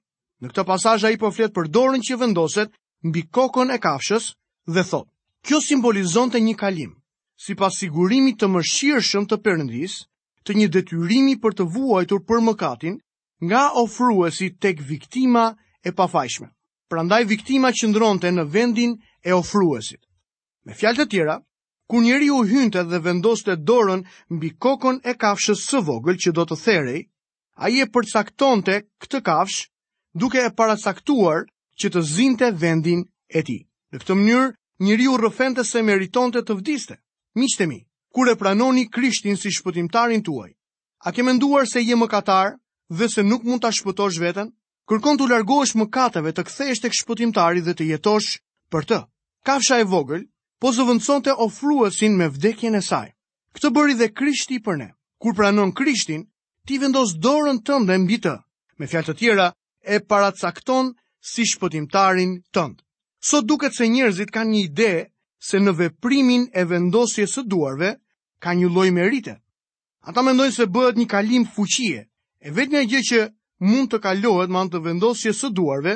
Në 0.43 0.51
këtë 0.51 0.63
pasaj 0.67 1.03
a 1.05 1.09
i 1.09 1.17
përflet 1.17 1.53
po 1.55 1.61
për 1.61 1.67
dorën 1.71 2.01
që 2.03 2.17
vendoset 2.19 2.71
mbi 3.03 3.23
kokën 3.35 3.71
e 3.75 3.79
kafshës 3.83 4.27
dhe 4.75 4.83
thot, 4.87 5.07
kjo 5.47 5.59
simbolizon 5.65 6.31
të 6.31 6.39
një 6.43 6.53
kalim, 6.61 6.91
si 7.45 7.55
pas 7.59 7.75
sigurimi 7.81 8.31
të 8.39 8.47
mëshirë 8.53 9.01
shumë 9.07 9.29
të 9.33 9.39
përëndis, 9.43 9.95
të 10.47 10.55
një 10.59 10.67
detyrimi 10.75 11.35
për 11.43 11.57
të 11.59 11.65
vuajtur 11.73 12.21
për 12.29 12.41
mëkatin, 12.47 12.95
nga 13.43 13.65
ofruesi 13.83 14.47
tek 14.63 14.79
viktima 14.87 15.49
e 15.83 15.91
pafajshme. 15.99 16.47
Prandaj 16.93 17.21
viktima 17.27 17.73
qëndronte 17.75 18.31
në 18.31 18.45
vendin 18.53 18.95
e 19.27 19.33
ofruesit. 19.35 19.99
Me 20.63 20.73
fjalë 20.77 21.03
të 21.03 21.07
tjera, 21.11 21.35
kur 21.89 22.03
njeri 22.05 22.29
u 22.31 22.39
hynte 22.47 22.83
dhe 22.87 23.01
vendoste 23.03 23.57
dorën 23.67 24.05
mbi 24.31 24.53
kokën 24.63 25.01
e 25.03 25.15
kafshës 25.19 25.65
së 25.71 25.83
vogël 25.87 26.15
që 26.23 26.31
do 26.39 26.47
të 26.47 26.59
therej, 26.65 27.01
a 27.59 27.67
i 27.69 27.83
e 27.83 27.89
përcaktonte 27.93 28.79
këtë 29.03 29.19
kafsh 29.27 29.67
duke 30.15 30.39
e 30.47 30.53
paracaktuar 30.55 31.49
që 31.81 31.89
të 31.93 32.01
zinte 32.05 32.49
vendin 32.59 33.03
e 33.33 33.41
ti. 33.47 33.57
Në 33.93 33.97
këtë 34.01 34.17
mënyrë, 34.19 34.47
njëri 34.83 35.07
u 35.11 35.15
rëfente 35.21 35.63
se 35.65 35.81
meritonte 35.85 36.41
të 36.45 36.57
vdiste. 36.59 36.99
Miqtemi, 37.37 37.79
kur 38.13 38.29
e 38.29 38.35
pranoni 38.37 38.87
krishtin 38.93 39.37
si 39.37 39.51
shpëtimtarin 39.53 40.21
tuaj, 40.25 40.51
a 41.05 41.09
ke 41.11 41.23
menduar 41.25 41.65
se 41.67 41.81
je 41.81 41.95
më 41.97 42.07
katar 42.11 42.55
dhe 42.93 43.07
se 43.09 43.23
nuk 43.25 43.43
mund 43.45 43.63
të 43.63 43.71
shpëtosh 43.79 44.19
veten, 44.21 44.51
Kërkon 44.83 45.15
të 45.15 45.29
largohesh 45.31 45.77
më 45.79 45.85
të 46.35 46.43
kthehesh 46.43 46.81
të 46.83 46.89
shpëtimtari 46.91 47.61
dhe 47.63 47.71
të 47.71 47.83
jetosh 47.91 48.33
për 48.69 48.81
të. 48.85 48.97
Kafsha 49.47 49.79
e 49.79 49.85
vogël, 49.87 50.25
po 50.59 50.71
zëvëndëson 50.75 51.23
të 51.23 51.37
ofruesin 51.39 52.17
me 52.19 52.27
vdekjen 52.27 52.75
e 52.75 52.81
saj. 52.83 53.13
Këtë 53.55 53.69
bëri 53.71 53.95
dhe 53.95 54.11
krishti 54.11 54.59
për 54.59 54.75
ne. 54.77 54.89
Kur 55.23 55.33
pranon 55.39 55.71
krishtin, 55.71 56.27
ti 56.67 56.77
vendos 56.83 57.15
dorën 57.15 57.63
tënde 57.63 57.95
mbi 58.03 58.17
të. 58.27 58.35
Me 58.77 58.87
fjalë 58.91 59.07
të 59.07 59.15
tjera, 59.21 59.47
e 59.87 60.03
paracakton 60.03 60.91
si 61.23 61.43
shpëtimtarin 61.51 62.31
tënd. 62.53 62.81
Sot 63.23 63.47
duket 63.47 63.73
se 63.77 63.87
njerëzit 63.87 64.33
kanë 64.35 64.49
një 64.51 64.61
ide 64.67 64.91
se 65.39 65.59
në 65.63 65.73
veprimin 65.79 66.49
e 66.51 66.65
vendosjes 66.67 67.37
së 67.37 67.45
duarve 67.47 67.93
ka 68.43 68.51
një 68.53 68.67
lloj 68.73 68.89
merite. 68.91 69.37
Ata 70.03 70.21
mendojnë 70.21 70.51
se 70.55 70.67
bëhet 70.67 70.99
një 70.99 71.07
kalim 71.07 71.45
fuqie. 71.53 72.01
E 72.43 72.51
vetmja 72.51 72.83
gjë 72.83 73.01
që 73.09 73.19
mund 73.69 73.87
të 73.93 74.01
kalohet 74.03 74.51
me 74.51 74.59
anë 74.59 74.73
të 74.75 74.83
vendosjes 74.89 75.39
së 75.39 75.53
duarve 75.55 75.95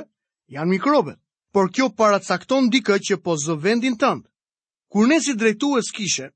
janë 0.56 0.72
mikrobet. 0.78 1.20
Por 1.52 1.72
kjo 1.76 1.90
paracakton 1.98 2.72
dikë 2.72 2.98
që 3.10 3.20
po 3.24 3.36
zë 3.36 3.58
vendin 3.66 4.00
tënd. 4.00 4.24
Kur 4.92 5.08
ne 5.12 5.20
si 5.20 5.36
drejtues 5.36 5.92
kishe 5.92 6.30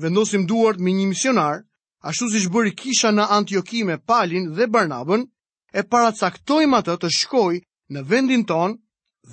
vendosim 0.00 0.46
duart 0.48 0.78
me 0.80 0.92
një 0.96 1.08
misionar, 1.10 1.64
ashtu 2.00 2.30
siç 2.32 2.46
bëri 2.48 2.72
kisha 2.72 3.10
në 3.10 3.62
me 3.84 3.98
Palin 3.98 4.54
dhe 4.56 4.66
Barnabën, 4.68 5.26
e 5.74 5.82
paracaktojmë 5.82 6.76
atë 6.78 6.96
të 7.02 7.08
shkojë 7.12 7.60
në 7.96 8.00
vendin 8.08 8.42
ton 8.48 8.74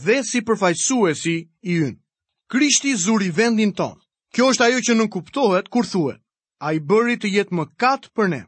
dhe 0.05 0.15
si 0.27 0.41
përfajsuesi 0.47 1.35
i 1.35 1.75
ynë. 1.85 1.97
Krishti 2.53 2.93
zuri 2.95 3.31
vendin 3.35 3.73
ton. 3.75 3.95
Kjo 4.35 4.49
është 4.53 4.65
ajo 4.67 4.81
që 4.85 4.93
nënkuptohet, 4.99 5.67
kuptohet 5.67 5.71
kur 5.75 5.85
thuet, 5.91 6.21
A 6.65 6.71
i 6.73 6.79
bëri 6.79 7.15
të 7.19 7.27
jetë 7.35 7.55
më 7.57 7.65
katë 7.83 8.11
për 8.15 8.27
ne, 8.31 8.39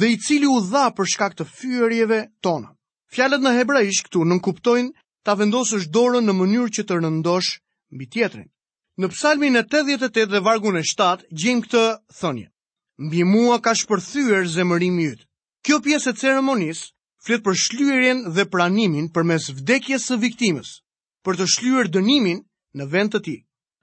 dhe 0.00 0.08
i 0.08 0.16
cili 0.24 0.48
u 0.48 0.56
dha 0.70 0.88
për 0.96 1.04
shkak 1.12 1.34
të 1.36 1.44
fyerjeve 1.52 2.20
tona. 2.42 2.70
Fjalët 3.12 3.44
në 3.44 3.52
hebraish 3.58 4.00
këtu 4.06 4.22
nënkuptojnë, 4.24 4.88
kuptojnë 4.88 5.20
ta 5.26 5.34
vendosësh 5.36 5.84
dorën 5.92 6.24
në 6.26 6.32
mënyrë 6.38 6.72
që 6.76 6.82
të 6.86 6.96
rëndosh 7.02 7.50
mbi 7.92 8.06
tjetrin. 8.08 8.48
Në 8.96 9.12
psalmin 9.12 9.56
e 9.56 9.62
88 9.68 10.32
dhe 10.32 10.40
vargun 10.48 10.80
e 10.80 10.82
7 10.94 11.28
gjim 11.40 11.60
këtë 11.66 11.84
thënje. 12.18 12.48
Mbi 13.06 13.20
mua 13.32 13.60
ka 13.60 13.76
shpërthyer 13.82 14.48
zemërimi 14.56 15.06
yt. 15.12 15.28
Kjo 15.64 15.76
pjesë 15.84 16.16
e 16.16 16.18
ceremonisë 16.22 16.88
flet 17.26 17.42
për 17.46 17.56
shlyerjen 17.62 18.22
dhe 18.34 18.44
pranimin 18.50 19.06
përmes 19.14 19.44
vdekjes 19.54 20.06
së 20.10 20.16
viktimës, 20.24 20.70
për 21.24 21.36
të 21.38 21.46
shlyer 21.54 21.90
dënimin 21.94 22.40
në 22.78 22.88
vend 22.94 23.12
të 23.14 23.20
tij. 23.26 23.40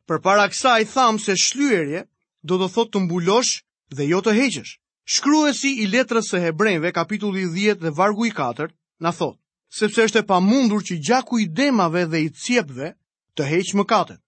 Përpara 0.09 0.49
kësaj 0.51 0.81
tham 0.93 1.19
se 1.25 1.37
shlyerje 1.45 2.01
do 2.49 2.57
të 2.59 2.67
thotë 2.75 2.93
të 2.95 3.03
mbulosh 3.05 3.53
dhe 3.95 4.07
jo 4.11 4.19
të 4.25 4.33
heqësh. 4.39 4.73
Shkruesi 5.13 5.71
i 5.83 5.87
letrës 5.93 6.29
së 6.33 6.41
Hebrejve 6.45 6.91
kapitulli 6.93 7.45
10 7.55 7.79
dhe 7.83 7.93
vargu 7.99 8.27
i 8.27 8.31
4 8.35 8.67
na 9.05 9.11
thotë, 9.15 9.39
sepse 9.79 9.99
është 10.09 10.21
e 10.21 10.25
pamundur 10.33 10.83
që 10.85 10.99
gjaku 11.07 11.39
i 11.43 11.47
demave 11.61 12.03
dhe 12.11 12.19
i 12.25 12.29
cepëve 12.43 12.91
të 13.37 13.43
heqë 13.51 13.79
mëkatet. 13.81 14.19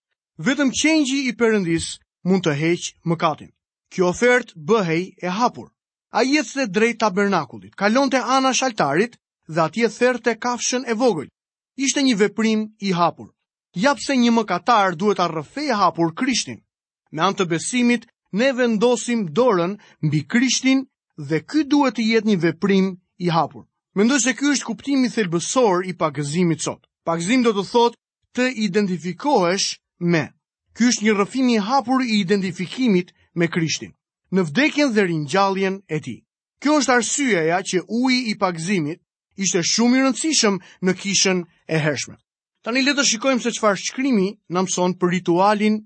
Vetëm 0.48 0.72
qengji 0.82 1.20
i 1.30 1.36
përëndis 1.40 1.88
mund 2.26 2.46
të 2.48 2.56
heqë 2.62 2.96
mëkatin. 3.12 3.52
Kjo 3.92 4.08
ofert 4.14 4.56
bëhej 4.70 5.04
e 5.22 5.30
hapur 5.40 5.68
a 6.12 6.22
jetës 6.28 6.54
dhe 6.60 6.66
drejt 6.68 7.00
tabernakullit, 7.04 7.76
kalon 7.80 8.10
të 8.12 8.20
ana 8.38 8.52
shaltarit 8.60 9.14
dhe 9.48 9.62
atje 9.66 9.88
therë 9.98 10.20
të 10.26 10.34
kafshën 10.46 10.84
e 10.92 10.96
vogël. 11.02 11.30
Ishte 11.86 12.04
një 12.04 12.16
veprim 12.24 12.66
i 12.80 12.92
hapur. 13.00 13.30
Japse 13.86 14.16
një 14.20 14.32
mëkatar 14.38 14.96
duhet 15.00 15.22
a 15.24 15.30
rëfej 15.32 15.70
hapur 15.82 16.12
krishtin. 16.20 16.60
Me 17.16 17.24
antë 17.24 17.44
të 17.46 17.50
besimit, 17.54 18.08
ne 18.36 18.50
vendosim 18.58 19.22
dorën 19.40 19.78
mbi 20.04 20.20
krishtin 20.34 20.84
dhe 21.30 21.40
ky 21.48 21.64
duhet 21.72 21.96
të 21.96 22.04
jetë 22.12 22.28
një 22.30 22.38
veprim 22.44 22.86
i 23.24 23.30
hapur. 23.32 23.64
Mendoj 23.96 24.20
se 24.24 24.34
ky 24.36 24.52
është 24.52 24.68
kuptimi 24.68 25.08
thelbësor 25.16 25.88
i 25.92 25.96
pagëzimit 26.00 26.60
sot. 26.68 26.84
Pagëzim 27.08 27.42
do 27.48 27.56
të 27.56 27.64
thotë 27.72 27.98
të 28.36 28.46
identifikohesh 28.68 29.80
me. 30.12 30.26
Ky 30.76 30.92
është 30.92 31.06
një 31.08 31.14
rrëfim 31.16 31.48
i 31.56 31.58
hapur 31.70 32.04
i 32.04 32.20
identifikimit 32.24 33.12
me 33.36 33.48
Krishtin 33.48 33.96
në 34.38 34.46
vdekjen 34.48 34.94
dhe 34.96 35.04
rinjalljen 35.08 35.80
e 35.88 35.98
tij. 36.00 36.20
Kjo 36.62 36.78
është 36.82 36.94
arsyeja 36.96 37.58
që 37.66 37.80
uji 37.90 38.20
i 38.32 38.36
pagzimit 38.40 39.00
ishte 39.44 39.64
shumë 39.66 39.98
i 39.98 40.02
rëndësishëm 40.06 40.60
në 40.88 40.94
kishën 41.02 41.40
e 41.76 41.80
hershme. 41.82 42.16
Tani 42.62 42.84
le 42.86 42.94
të 42.94 43.06
shikojmë 43.10 43.42
se 43.42 43.52
çfarë 43.58 43.82
shkrimi 43.82 44.28
na 44.54 44.62
mëson 44.62 44.94
për 45.02 45.10
ritualin 45.16 45.80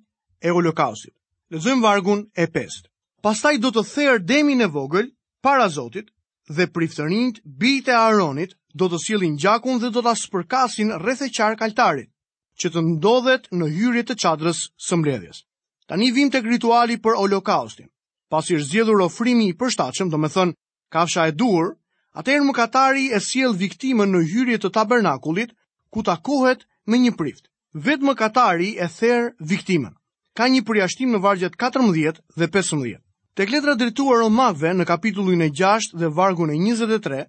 e 0.44 0.52
holokaustit. 0.52 1.14
Lexojmë 1.54 1.84
vargun 1.86 2.26
e 2.36 2.46
pest. 2.52 2.90
Pastaj 3.24 3.56
do 3.64 3.72
të 3.72 3.84
therr 3.94 4.20
demin 4.20 4.62
e 4.62 4.68
vogël 4.68 5.08
para 5.42 5.70
Zotit 5.72 6.12
dhe 6.52 6.68
priftërinjt 6.76 7.40
bijtë 7.62 7.92
e 7.92 7.96
Aronit 8.02 8.58
do 8.78 8.90
të 8.92 9.00
sillin 9.06 9.40
gjakun 9.42 9.80
dhe 9.82 9.90
do 9.96 10.04
ta 10.04 10.14
spërkasin 10.14 10.92
rreth 11.02 11.24
e 11.26 11.32
qark 11.32 11.62
altarit, 11.64 12.12
që 12.60 12.68
të 12.70 12.80
ndodhet 12.92 13.48
në 13.56 13.72
hyrje 13.78 14.04
të 14.10 14.20
çadrës 14.24 14.66
së 14.88 15.00
mbledhjes. 15.00 15.40
Tani 15.88 16.12
vim 16.12 16.30
tek 16.30 16.44
rituali 16.46 17.00
për 17.00 17.16
holokaustin 17.22 17.88
pasi 18.36 18.56
është 18.60 18.68
zgjedhur 18.72 19.04
ofrimi 19.06 19.46
i 19.50 19.54
përshtatshëm, 19.58 20.10
domethënë 20.12 20.56
kafsha 20.94 21.24
e 21.30 21.36
dur, 21.40 21.72
atëherë 22.20 22.48
mëkatari 22.50 23.06
e 23.16 23.20
sjell 23.24 23.56
viktimën 23.56 24.12
në 24.12 24.24
hyrje 24.32 24.58
të 24.64 24.74
tabernakulit, 24.80 25.52
ku 25.94 26.04
takohet 26.04 26.66
me 26.86 27.00
një 27.00 27.14
prift. 27.20 27.48
Vetëm 27.76 28.10
mëkatari 28.12 28.74
e 28.80 28.88
therr 28.92 29.32
viktimën. 29.40 29.94
Ka 30.36 30.50
një 30.52 30.66
përjashtim 30.68 31.16
në 31.16 31.22
vargjet 31.24 31.56
14 31.60 32.20
dhe 32.36 32.48
15. 32.52 33.00
Tek 33.36 33.52
letra 33.52 33.76
drejtuar 33.80 34.20
Romakëve 34.24 34.74
në 34.80 34.86
kapitullin 34.88 35.44
e 35.48 35.50
6 35.52 35.96
dhe 36.00 36.10
vargun 36.16 36.52
e 36.56 36.60
23, 36.60 37.24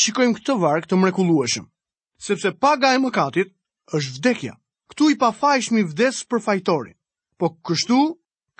shikojmë 0.00 0.38
këtë 0.40 0.56
varg 0.60 0.86
të 0.88 0.96
mrekullueshëm. 0.96 1.66
Sepse 2.20 2.52
paga 2.52 2.94
e 2.96 3.00
mëkatit 3.00 3.52
është 3.96 4.14
vdekja. 4.18 4.54
Ktu 4.92 5.08
i 5.10 5.16
pafajshmi 5.20 5.84
vdes 5.88 6.20
për 6.28 6.40
fajtorin. 6.44 6.96
Po 7.38 7.48
kështu 7.66 7.98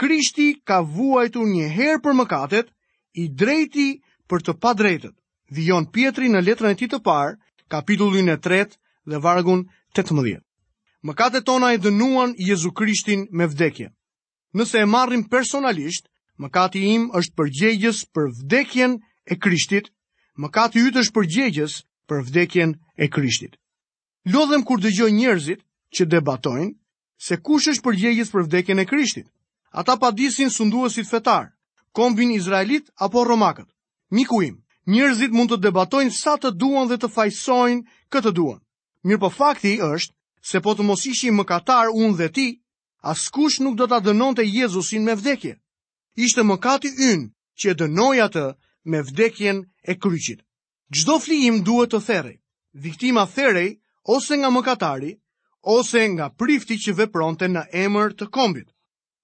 Krishti 0.01 0.45
ka 0.65 0.79
vuajtur 0.81 1.45
një 1.49 1.67
herë 1.77 2.01
për 2.05 2.15
mëkatet, 2.19 2.69
i 3.23 3.27
drejti 3.41 3.85
për 4.33 4.43
të 4.47 4.53
pa 4.63 4.71
drejtët. 4.81 5.13
Vion 5.59 5.85
Pietri 5.97 6.31
në 6.33 6.41
letrën 6.47 6.73
e 6.73 6.77
tij 6.83 6.89
të 6.95 7.01
parë, 7.09 7.35
kapitullin 7.75 8.33
e 8.33 8.37
3 8.47 8.63
dhe 9.13 9.19
vargun 9.27 9.67
18. 10.01 10.41
Mëkatet 11.09 11.45
tona 11.51 11.75
e 11.77 11.81
dënuan 11.87 12.33
Jezu 12.47 12.73
Krishtin 12.81 13.27
me 13.37 13.45
vdekje. 13.53 13.91
Nëse 14.57 14.81
e 14.81 14.87
marrim 14.89 15.27
personalisht, 15.35 16.09
mëkati 16.41 16.81
im 16.95 17.05
është 17.21 17.37
përgjegjës 17.41 18.01
për 18.15 18.31
vdekjen 18.41 18.95
e 19.33 19.37
Krishtit. 19.37 19.91
Mëkati 20.41 20.87
yt 20.89 20.97
është 21.03 21.17
përgjegjës 21.19 21.75
për 22.09 22.23
vdekjen 22.31 22.73
e 23.05 23.11
Krishtit. 23.17 23.61
Lodhem 24.33 24.65
kur 24.69 24.81
dëgjoj 24.81 25.11
njerëzit 25.21 25.61
që 25.97 26.09
debatojnë 26.17 26.73
se 27.29 27.37
kush 27.47 27.69
është 27.75 27.85
përgjegjës 27.89 28.33
për 28.35 28.49
vdekjen 28.49 28.83
e 28.87 28.89
Krishtit. 28.95 29.29
Ata 29.73 29.97
padisin 29.99 30.49
sunduesit 30.51 31.07
fetar, 31.07 31.53
kombin 31.95 32.31
Izraelit 32.31 32.91
apo 32.99 33.25
Romakët. 33.25 33.69
Miku 34.11 34.43
im, 34.43 34.63
mund 34.87 35.51
të 35.53 35.57
debatojnë 35.63 36.11
sa 36.15 36.35
të 36.43 36.51
duan 36.59 36.89
dhe 36.91 36.97
të 36.99 37.09
fajsojnë 37.15 37.83
këtë 38.11 38.31
duan. 38.35 38.59
Mirë 39.07 39.19
për 39.23 39.29
po 39.31 39.31
fakti 39.35 39.75
është, 39.89 40.15
se 40.51 40.61
po 40.65 40.75
të 40.75 40.83
mos 40.89 41.07
ishi 41.07 41.31
më 41.31 41.45
katar 41.51 41.87
unë 41.95 42.17
dhe 42.19 42.29
ti, 42.35 42.49
askush 43.13 43.61
nuk 43.63 43.77
do 43.79 43.87
të 43.87 43.95
adënon 44.01 44.35
të 44.35 44.43
Jezusin 44.49 45.05
me 45.07 45.15
vdekje. 45.21 45.55
Ishte 46.27 46.43
më 46.43 46.57
kati 46.67 46.91
ynë 47.11 47.31
që 47.61 47.71
e 47.71 47.75
dënoja 47.81 48.27
të 48.35 48.45
me 48.91 49.01
vdekjen 49.07 49.63
e 49.91 49.95
kryqit. 50.03 50.43
Gjdo 50.95 51.15
flijim 51.23 51.63
duhet 51.69 51.93
të 51.95 52.01
therej. 52.09 52.37
Viktima 52.87 53.25
therej 53.35 53.71
ose 54.17 54.35
nga 54.41 54.51
mëkatari, 54.57 55.13
ose 55.77 56.03
nga 56.15 56.27
prifti 56.41 56.77
që 56.83 56.97
vepronte 56.99 57.47
në 57.55 57.63
emër 57.87 58.11
të 58.19 58.27
kombit 58.37 58.69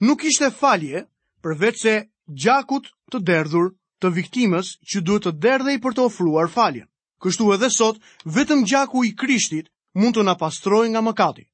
nuk 0.01 0.25
ishte 0.25 0.51
falje 0.51 1.03
përveç 1.43 1.81
se 1.81 1.95
gjakut 2.37 2.91
të 3.13 3.23
derdhur 3.27 3.71
të 4.01 4.11
viktimës 4.17 4.73
që 4.91 5.01
duhet 5.07 5.25
të 5.27 5.33
derdhej 5.45 5.77
për 5.85 5.95
të 5.97 6.05
ofruar 6.09 6.49
faljen. 6.53 6.89
Kështu 7.23 7.53
edhe 7.55 7.71
sot, 7.73 8.01
vetëm 8.37 8.65
gjaku 8.69 9.05
i 9.07 9.15
krishtit 9.17 9.71
mund 9.95 10.17
të 10.17 10.25
na 10.29 10.35
pastrojë 10.37 10.91
nga 10.93 11.01
mëkati. 11.01 11.47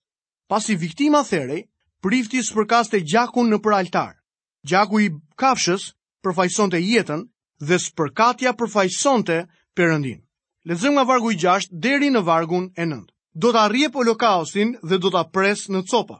Pasi 0.50 0.75
viktima 0.75 1.22
therej, 1.22 1.62
prifti 2.02 2.42
spërkaste 2.42 2.99
gjakun 3.06 3.49
në 3.49 3.61
altar. 3.76 4.14
Gjaku 4.66 5.00
i 5.00 5.08
kafshës 5.37 5.94
përfaqësonte 6.25 6.78
jetën 6.82 7.22
dhe 7.61 7.76
spërkatja 7.78 8.52
përfaqësonte 8.58 9.37
përëndin. 9.76 10.20
Lezëm 10.64 10.94
nga 10.99 11.02
vargu 11.04 11.30
i 11.30 11.38
deri 11.70 12.11
në 12.11 12.20
vargun 12.26 12.70
e 12.76 12.84
nëndë. 12.84 13.12
Do 13.34 13.49
të 13.52 13.58
arrijë 13.58 13.88
po 13.92 14.02
lokaosin 14.02 14.76
dhe 14.82 14.96
do 14.99 15.08
të 15.11 15.30
pres 15.32 15.68
në 15.70 15.80
copa 15.90 16.18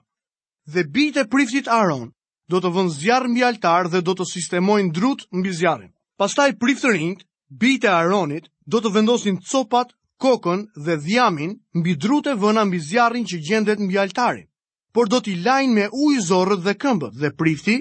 dhe 0.67 0.83
bitë 0.93 1.21
e 1.23 1.27
priftit 1.31 1.69
Aron 1.69 2.11
do 2.53 2.61
të 2.61 2.71
vënë 2.77 2.93
zjarë 3.01 3.31
mbi 3.33 3.43
altar 3.47 3.89
dhe 3.91 4.03
do 4.05 4.15
të 4.15 4.27
sistemojnë 4.31 4.93
drut 4.95 5.25
mbi 5.35 5.51
zjarën. 5.59 5.91
Pastaj 6.19 6.53
priftërinjt, 6.61 7.25
bitë 7.49 7.89
e 7.89 7.91
Aronit 8.03 8.49
do 8.67 8.81
të 8.81 8.93
vendosin 8.95 9.39
copat, 9.43 9.93
kokën 10.23 10.67
dhe 10.87 10.97
dhjamin 11.03 11.57
mbi 11.81 11.97
drut 11.99 12.27
e 12.31 12.35
vëna 12.43 12.65
mbi 12.69 12.79
zjarën 12.91 13.25
që 13.27 13.39
gjendet 13.49 13.81
mbi 13.83 13.99
altarin. 13.99 14.47
Por 14.93 15.09
do 15.09 15.21
t'i 15.25 15.35
lajnë 15.43 15.73
me 15.75 15.87
ujë 16.05 16.23
zorët 16.31 16.61
dhe 16.67 16.75
këmbët 16.83 17.15
dhe 17.23 17.33
prifti 17.41 17.77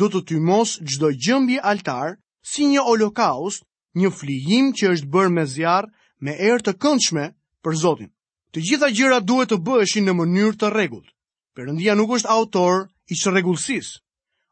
do 0.00 0.10
të 0.10 0.20
tymos 0.32 0.76
gjdoj 0.90 1.12
gjëmbi 1.24 1.56
altar 1.62 2.18
si 2.52 2.66
një 2.68 2.82
holokaust, 2.84 3.64
një 4.00 4.10
flijim 4.18 4.74
që 4.76 4.92
është 4.96 5.08
bërë 5.14 5.30
me 5.36 5.44
zjarë 5.54 5.88
me 6.24 6.34
erë 6.48 6.60
të 6.66 6.72
këndshme 6.82 7.30
për 7.64 7.74
Zotin. 7.82 8.10
Të 8.52 8.58
gjitha 8.66 8.88
gjëra 8.96 9.20
duhet 9.24 9.50
të 9.52 9.56
bëheshin 9.66 10.04
në 10.06 10.14
mënyrë 10.20 10.56
të 10.60 10.68
rregullt. 10.74 11.08
Perëndia 11.56 11.94
nuk 11.96 12.10
është 12.18 12.28
autor 12.28 12.82
i 13.08 13.16
çrregullsisë. 13.16 13.96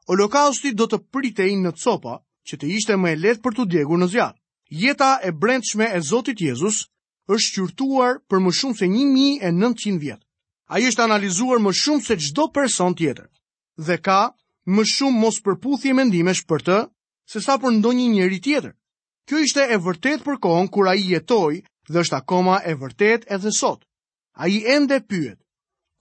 Holokausti 0.08 0.70
do 0.80 0.86
të 0.88 1.02
pritej 1.12 1.52
në 1.64 1.74
copa 1.84 2.14
që 2.48 2.58
të 2.60 2.70
ishte 2.78 2.96
më 3.02 3.10
e 3.10 3.18
lehtë 3.24 3.44
për 3.44 3.56
t'u 3.58 3.66
djegur 3.74 4.00
në 4.00 4.08
zjarr. 4.14 4.38
Jeta 4.84 5.10
e 5.28 5.32
brendshme 5.42 5.84
e 5.84 6.00
Zotit 6.10 6.40
Jezus 6.40 6.78
është 7.36 7.58
qyrtuar 7.58 8.16
për 8.30 8.40
më 8.46 8.54
shumë 8.60 8.78
se 8.78 8.88
1900 8.94 9.98
vjet. 10.04 10.22
Ai 10.72 10.88
është 10.88 11.04
analizuar 11.04 11.60
më 11.60 11.74
shumë 11.82 12.06
se 12.08 12.16
çdo 12.24 12.48
person 12.56 12.96
tjetër 12.96 13.28
dhe 13.84 13.96
ka 14.06 14.22
më 14.72 14.82
shumë 14.94 15.20
mos 15.24 15.42
përputhje 15.44 15.92
mendimesh 16.00 16.40
për 16.48 16.64
të 16.70 16.78
se 17.32 17.44
sa 17.44 17.58
për 17.60 17.76
ndonjë 17.80 18.08
njeri 18.16 18.40
tjetër. 18.44 18.72
Kjo 19.28 19.44
ishte 19.44 19.60
e 19.60 19.76
vërtet 19.86 20.24
për 20.24 20.40
kohën 20.44 20.68
kur 20.72 20.88
ai 20.88 21.02
jetoi 21.12 21.60
dhe 21.90 21.98
është 22.00 22.18
akoma 22.24 22.62
e 22.64 22.72
vërtet 22.80 23.28
edhe 23.36 23.52
sot. 23.60 23.84
Ai 24.40 24.62
ende 24.76 25.02
pyet, 25.08 25.38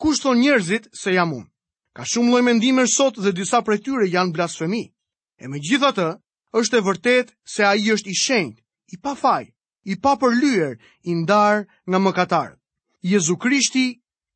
kush 0.03 0.19
thon 0.21 0.39
njerëzit 0.43 0.89
se 0.99 1.13
jam 1.15 1.31
unë. 1.31 1.47
Ka 1.95 2.03
shumë 2.03 2.31
lloj 2.33 2.43
mendimesh 2.43 2.91
sot 2.99 3.15
dhe 3.23 3.31
disa 3.31 3.61
prej 3.63 3.79
tyre 3.85 4.09
janë 4.11 4.33
blasfemi. 4.35 4.83
E 5.39 5.47
megjithatë, 5.47 6.07
është 6.59 6.77
e 6.81 6.85
vërtet 6.87 7.27
se 7.53 7.63
ai 7.63 7.79
është 7.95 8.11
i 8.11 8.15
shenjtë, 8.23 8.59
i 8.93 8.97
pa 9.03 9.13
faj, 9.15 9.43
i 9.91 9.95
pa 10.03 10.17
përlyer, 10.19 10.75
i 11.07 11.13
ndar 11.21 11.63
nga 11.87 11.99
mëkatarët. 12.03 12.59
Jezu 13.11 13.37
Krishti, 13.39 13.85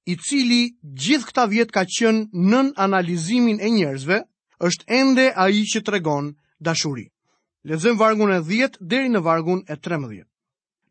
i 0.08 0.14
cili 0.24 0.62
gjithë 1.02 1.28
këta 1.28 1.44
vjet 1.52 1.72
ka 1.76 1.84
qenë 1.84 2.24
nën 2.48 2.72
analizimin 2.80 3.60
e 3.60 3.68
njerëzve, 3.76 4.22
është 4.68 4.86
ende 4.88 5.26
ai 5.36 5.66
që 5.68 5.84
tregon 5.84 6.32
dashuri. 6.64 7.12
Lexojm 7.68 8.00
vargun 8.00 8.32
e 8.32 8.40
10 8.48 8.80
deri 8.80 9.12
në 9.12 9.20
vargun 9.28 9.66
e 9.68 9.76
13. 9.76 10.24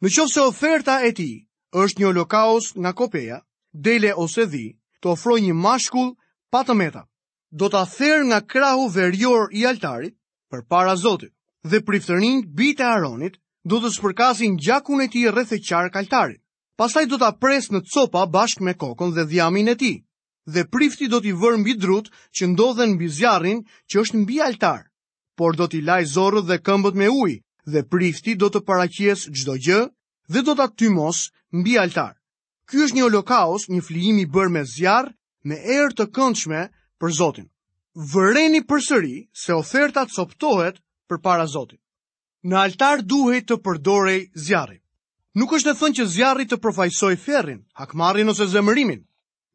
Në 0.03 0.09
qoftë 0.13 0.33
se 0.35 0.41
oferta 0.45 1.01
e 1.09 1.15
ti 1.17 1.31
është 1.73 1.99
një 2.03 2.07
holokaust 2.13 2.77
nga 2.77 2.93
kopeja, 2.93 3.41
dele 3.83 4.13
ose 4.15 4.47
dhi, 4.53 4.67
të 5.03 5.11
ofroj 5.13 5.41
një 5.45 5.55
mashkull 5.57 6.13
pa 6.51 6.63
të 6.65 6.77
meta. 6.81 7.03
Do 7.63 7.69
të 7.73 7.83
therë 7.97 8.23
nga 8.31 8.41
krahu 8.53 8.89
verjor 8.95 9.53
i 9.55 9.67
altarit 9.69 10.17
për 10.51 10.65
para 10.73 10.97
zotit 10.97 11.33
dhe 11.71 11.83
priftërin 11.87 12.43
bitë 12.59 12.83
e 12.85 12.89
aronit 12.89 13.37
do 13.73 13.81
të 13.83 13.93
spërkasin 13.97 14.57
gjakun 14.67 15.03
e 15.05 15.09
ti 15.13 15.27
rreth 15.29 15.53
e 15.57 15.61
qark 15.69 15.97
altarit. 16.01 16.41
Pasaj 16.77 17.07
do 17.11 17.17
të 17.19 17.29
apres 17.33 17.71
në 17.73 17.81
copa 17.95 18.27
bashk 18.27 18.61
me 18.61 18.75
kokon 18.75 19.15
dhe 19.17 19.25
dhjamin 19.31 19.73
e 19.75 19.77
ti 19.83 19.93
dhe 20.55 20.63
prifti 20.71 21.09
do 21.11 21.19
t'i 21.21 21.33
vërë 21.35 21.59
mbi 21.63 21.73
drut 21.83 22.11
që 22.39 22.45
ndodhen 22.53 22.93
mbi 22.97 23.09
zjarin 23.19 23.65
që 23.91 23.97
është 24.03 24.19
mbi 24.23 24.37
altar, 24.47 24.83
por 25.37 25.57
do 25.59 25.67
t'i 25.69 25.81
laj 25.83 26.05
zorë 26.15 26.43
dhe 26.47 26.61
këmbët 26.63 26.95
me 26.95 27.09
uj, 27.11 27.33
dhe 27.73 27.81
prifti 27.93 28.37
do 28.39 28.47
të 28.53 28.61
parakjes 28.69 29.27
gjdo 29.35 29.57
gjë 29.67 29.81
dhe 30.33 30.41
do 30.47 30.55
t'a 30.55 30.69
tymos 30.79 31.33
mbi 31.61 31.75
altar. 31.83 32.13
Ky 32.71 32.81
është 32.83 32.97
një 32.99 33.03
holokaus, 33.07 33.69
një 33.71 33.83
flijim 33.89 34.17
i 34.19 34.25
bërë 34.35 34.53
me 34.57 34.63
zjarr, 34.67 35.13
me 35.47 35.57
erë 35.75 35.93
të 35.99 36.07
këndshme 36.17 36.65
për 37.03 37.13
Zotin. 37.19 37.45
Vëreni 38.15 38.63
përsëri 38.71 39.21
se 39.43 39.55
oferta 39.55 40.03
coptohet 40.11 40.81
përpara 41.09 41.47
Zotit. 41.53 41.79
Në 42.47 42.59
altar 42.65 43.03
duhet 43.13 43.47
të 43.47 43.59
përdorej 43.67 44.19
zjarri. 44.49 44.81
Nuk 45.39 45.53
është 45.59 45.73
të 45.73 45.79
thënë 45.83 45.97
që 46.01 46.07
zjarri 46.17 46.47
të 46.51 46.59
përfajsoj 46.65 47.15
ferrin, 47.27 47.63
hakmarin 47.81 48.33
ose 48.35 48.47
zemërimin. 48.53 49.01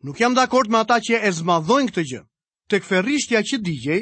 Nuk 0.07 0.19
jam 0.23 0.33
dhe 0.35 0.45
akord 0.47 0.71
me 0.71 0.79
ata 0.79 0.97
që 1.07 1.19
e 1.19 1.31
zmadhojnë 1.39 1.91
këtë 1.91 2.03
gjë. 2.11 2.23
Të 2.69 2.79
këferishtja 2.81 3.43
që 3.51 3.57
digjej, 3.67 3.99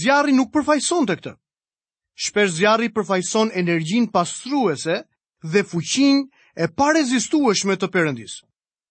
zjarri 0.00 0.32
nuk 0.36 0.52
përfajson 0.54 1.06
të 1.08 1.16
këtë. 1.22 1.34
Shpesh 2.26 2.54
zjarri 2.58 2.92
përfajson 2.96 3.52
energjin 3.62 4.10
pastruese 4.16 5.00
dhe 5.52 5.62
fuqin 5.72 6.26
e 6.56 6.66
parezistueshme 6.72 7.74
të 7.76 7.88
Perëndis. 7.92 8.38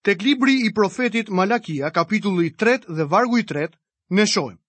Tek 0.06 0.22
libri 0.22 0.54
i 0.68 0.74
profetit 0.78 1.30
Malakia, 1.34 1.90
kapitulli 1.92 2.52
3 2.54 2.86
dhe 2.94 3.08
vargu 3.10 3.40
i 3.40 3.44
3, 3.50 3.72
ne 4.14 4.26
shohim. 4.30 4.60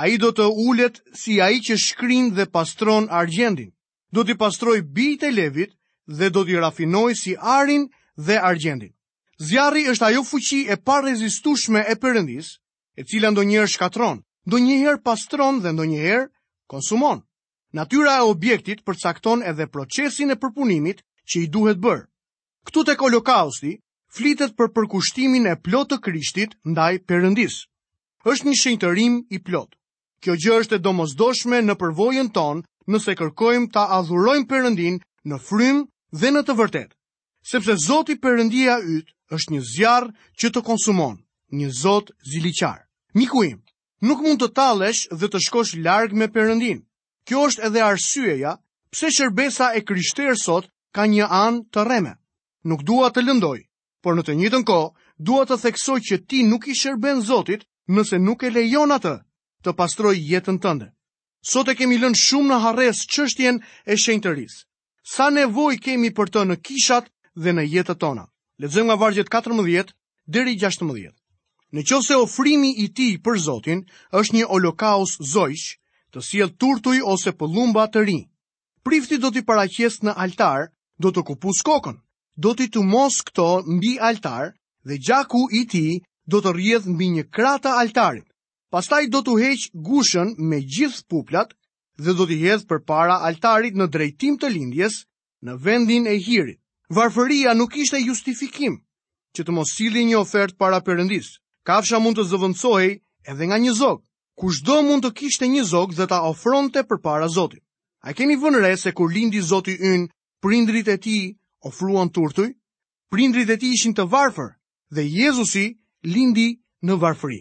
Ai 0.00 0.16
do 0.22 0.30
të 0.32 0.46
ulet 0.68 1.00
si 1.18 1.36
ai 1.42 1.58
që 1.60 1.76
shkrin 1.76 2.30
dhe 2.34 2.46
pastron 2.48 3.08
argjendin. 3.10 3.72
Do 4.12 4.24
t'i 4.24 4.38
pastroj 4.38 4.80
bijtë 4.82 5.28
e 5.28 5.30
Levit 5.36 5.76
dhe 6.06 6.30
do 6.30 6.44
t'i 6.44 6.56
rafinoj 6.56 7.12
si 7.18 7.36
arin 7.36 7.88
dhe 8.16 8.38
argjendin. 8.40 8.92
Zjarri 9.38 9.84
është 9.92 10.06
ajo 10.08 10.24
fuqi 10.30 10.60
e 10.72 10.76
parezistueshme 10.76 11.84
e 11.88 11.94
Perëndis, 12.00 12.56
e 12.96 13.04
cila 13.08 13.30
ndonjëherë 13.34 13.68
shkatron, 13.72 14.22
ndonjëherë 14.46 15.02
pastron 15.04 15.60
dhe 15.62 15.72
ndonjëherë 15.74 16.26
konsumon. 16.72 17.20
Natyra 17.76 18.16
e 18.22 18.26
objektit 18.32 18.80
përcakton 18.86 19.42
edhe 19.50 19.68
procesin 19.68 20.30
e 20.32 20.36
përpunimit 20.40 21.04
që 21.28 21.36
i 21.44 21.48
duhet 21.48 21.78
bërë. 21.80 22.06
Këtu 22.68 22.82
të 22.86 22.94
kolokausti, 23.00 23.70
flitet 24.16 24.52
për 24.60 24.68
përkushtimin 24.76 25.46
e 25.50 25.54
plot 25.66 25.92
të 25.94 25.98
krishtit 26.06 26.56
ndaj 26.72 26.94
përëndis. 27.10 27.54
është 28.32 28.46
një 28.48 28.54
shenjtërim 28.62 29.14
i 29.32 29.38
plot. 29.46 29.70
Kjo 30.20 30.32
gjë 30.42 30.56
është 30.60 30.74
e 30.78 30.82
domosdoshme 30.86 31.60
në 31.64 31.74
përvojën 31.80 32.28
tonë 32.36 32.64
nëse 32.92 33.14
kërkojmë 33.20 33.70
ta 33.76 33.86
adhurojmë 33.98 34.46
përëndin 34.50 34.98
në 35.30 35.38
frym 35.46 35.78
dhe 36.20 36.28
në 36.34 36.42
të 36.48 36.56
vërtet. 36.60 36.90
Sepse 37.52 37.76
zoti 37.86 38.18
përëndia 38.26 38.76
ytë 38.96 39.12
është 39.36 39.52
një 39.56 39.62
zjarë 39.72 40.12
që 40.40 40.48
të 40.52 40.60
konsumon, 40.68 41.16
një 41.60 41.68
zot 41.80 42.12
ziliqar. 42.32 42.84
Mikuim, 43.16 43.56
nuk 44.04 44.20
mund 44.20 44.42
të 44.44 44.50
talesh 44.60 45.06
dhe 45.16 45.26
të 45.32 45.38
shkosh 45.46 45.72
largë 45.88 46.16
me 46.20 46.28
përëndin. 46.36 46.84
Kjo 47.24 47.46
është 47.48 47.64
edhe 47.70 47.80
arsyeja 47.90 48.52
pse 48.92 49.08
shërbesa 49.16 49.72
e 49.72 49.80
krishterë 49.80 50.36
sot 50.44 50.68
ka 50.92 51.08
një 51.08 51.24
anë 51.44 51.64
të 51.72 51.88
reme 51.88 52.19
nuk 52.68 52.82
dua 52.86 53.08
të 53.14 53.22
lëndoj, 53.24 53.58
por 54.04 54.16
në 54.16 54.22
të 54.26 54.34
njëtën 54.40 54.64
kohë 54.68 54.90
dua 55.28 55.44
të 55.48 55.56
theksoj 55.62 55.98
që 56.10 56.16
ti 56.28 56.42
nuk 56.48 56.66
i 56.68 56.74
shërben 56.76 57.22
Zotit 57.24 57.64
nëse 57.88 58.18
nuk 58.20 58.42
e 58.46 58.50
lejon 58.52 58.92
atë 58.92 59.14
të 59.64 59.74
pastroj 59.76 60.14
jetën 60.16 60.58
tënde. 60.60 60.90
Sot 61.40 61.68
e 61.68 61.74
kemi 61.76 61.96
lënë 62.00 62.16
shumë 62.20 62.48
në 62.52 62.58
harres 62.64 63.04
çështjen 63.08 63.60
e 63.90 63.96
shenjtërisë. 63.96 64.60
Sa 65.14 65.30
nevojë 65.32 65.80
kemi 65.84 66.10
për 66.16 66.28
të 66.32 66.42
në 66.50 66.56
kishat 66.68 67.08
dhe 67.40 67.52
në 67.56 67.64
jetën 67.72 67.96
tona. 67.96 68.26
Lexojmë 68.60 68.88
nga 68.90 68.96
vargjet 69.00 69.30
14 69.32 69.94
deri 70.36 70.56
16. 70.60 71.14
Në 71.72 71.82
qëse 71.88 72.16
ofrimi 72.20 72.74
i 72.84 72.90
ti 72.92 73.08
për 73.24 73.38
Zotin 73.46 73.84
është 74.20 74.36
një 74.36 74.48
olokaus 74.52 75.16
zojsh, 75.32 75.78
të 76.12 76.20
siel 76.28 76.50
turtuj 76.60 77.00
ose 77.14 77.32
pëllumba 77.40 77.86
të 77.94 78.04
rinj. 78.04 78.26
Prifti 78.84 79.16
do 79.22 79.30
t'i 79.30 79.44
parakjes 79.48 80.00
në 80.02 80.12
altar, 80.16 80.68
do 81.00 81.08
të 81.14 81.22
kupus 81.30 81.62
kokën, 81.62 81.96
do 82.38 82.54
t'i 82.54 82.68
të 82.70 82.82
mos 82.86 83.20
këto 83.26 83.62
mbi 83.76 83.96
altar 83.98 84.54
dhe 84.86 84.96
gjaku 85.02 85.48
i 85.56 85.66
ti 85.66 86.00
do 86.30 86.40
të 86.42 86.52
rjedh 86.56 86.86
mbi 86.94 87.08
një 87.16 87.24
krata 87.30 87.74
altarit. 87.80 88.26
Pastaj 88.70 89.08
do 89.10 89.22
t'u 89.26 89.38
heq 89.40 89.70
gushën 89.74 90.36
me 90.38 90.60
gjithë 90.62 91.02
puplat 91.10 91.50
dhe 91.98 92.12
do 92.14 92.26
t'i 92.26 92.38
hedh 92.46 92.66
për 92.70 92.84
para 92.86 93.18
altarit 93.28 93.74
në 93.74 93.86
drejtim 93.90 94.38
të 94.38 94.48
lindjes 94.54 95.02
në 95.42 95.56
vendin 95.64 96.06
e 96.06 96.14
hirit. 96.22 96.60
Varfëria 96.90 97.54
nuk 97.54 97.74
ishte 97.78 97.98
justifikim 98.02 98.78
që 99.36 99.44
të 99.46 99.52
mos 99.54 99.74
sili 99.74 100.04
një 100.06 100.18
ofert 100.18 100.54
para 100.58 100.78
përëndis. 100.82 101.38
Kafsha 101.66 101.98
mund 101.98 102.18
të 102.18 102.24
zëvëndsoj 102.30 102.86
edhe 103.26 103.46
nga 103.46 103.58
një 103.58 103.74
zog. 103.74 104.02
do 104.64 104.82
mund 104.82 105.04
të 105.04 105.10
kishte 105.12 105.46
një 105.46 105.62
zog 105.64 105.94
dhe 105.94 106.06
ta 106.06 106.22
ofronte 106.22 106.80
për 106.82 106.98
para 107.02 107.28
zotit. 107.28 107.62
A 108.02 108.12
keni 108.12 108.36
vënëre 108.36 108.76
se 108.78 108.92
kur 108.92 109.10
lindi 109.12 109.40
zoti 109.40 109.76
yn, 109.76 110.08
prindrit 110.42 110.88
e 110.88 110.96
ti 110.96 111.36
ofruan 111.60 112.08
turtuj, 112.12 112.54
prindrit 113.12 113.50
e 113.52 113.56
ti 113.60 113.68
ishin 113.74 113.94
të 113.94 114.04
varfër 114.12 114.52
dhe 114.94 115.02
Jezusi 115.04 115.66
lindi 116.08 116.58
në 116.86 116.94
varfëri. 117.02 117.40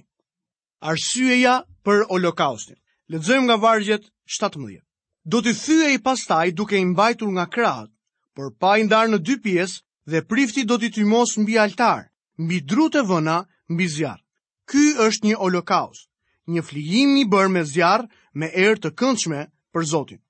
Arsyeja 0.83 1.53
për 1.85 2.03
holokaustin. 2.09 2.75
Ledzojmë 3.11 3.45
nga 3.47 3.55
vargjet 3.57 4.09
17. 4.29 4.81
Do 5.25 5.41
të 5.41 5.53
thyë 5.63 5.87
i 5.95 6.01
pastaj 6.03 6.51
duke 6.53 6.77
i 6.77 6.85
mbajtur 6.85 7.31
nga 7.33 7.45
kratë, 7.47 7.91
por 8.35 8.53
pa 8.59 8.77
i 8.77 8.85
ndarë 8.85 9.11
në 9.13 9.19
dy 9.27 9.35
pjesë 9.43 9.81
dhe 10.11 10.23
prifti 10.29 10.63
do 10.69 10.77
t'i 10.77 10.89
tymos 10.93 11.37
mbi 11.37 11.57
altar, 11.59 12.09
mbi 12.39 12.59
drut 12.69 12.95
e 12.95 13.03
vëna, 13.09 13.39
mbi 13.71 13.85
zjarë. 13.95 14.23
Ky 14.69 14.83
është 15.05 15.23
një 15.27 15.35
holokaust, 15.41 16.07
një 16.47 16.61
flijim 16.67 17.15
i 17.17 17.25
bërë 17.25 17.53
me 17.55 17.63
zjarë 17.71 18.09
me 18.37 18.47
erë 18.53 18.75
të 18.83 18.89
këndshme 18.99 19.41
për 19.73 19.83
Zotin. 19.91 20.21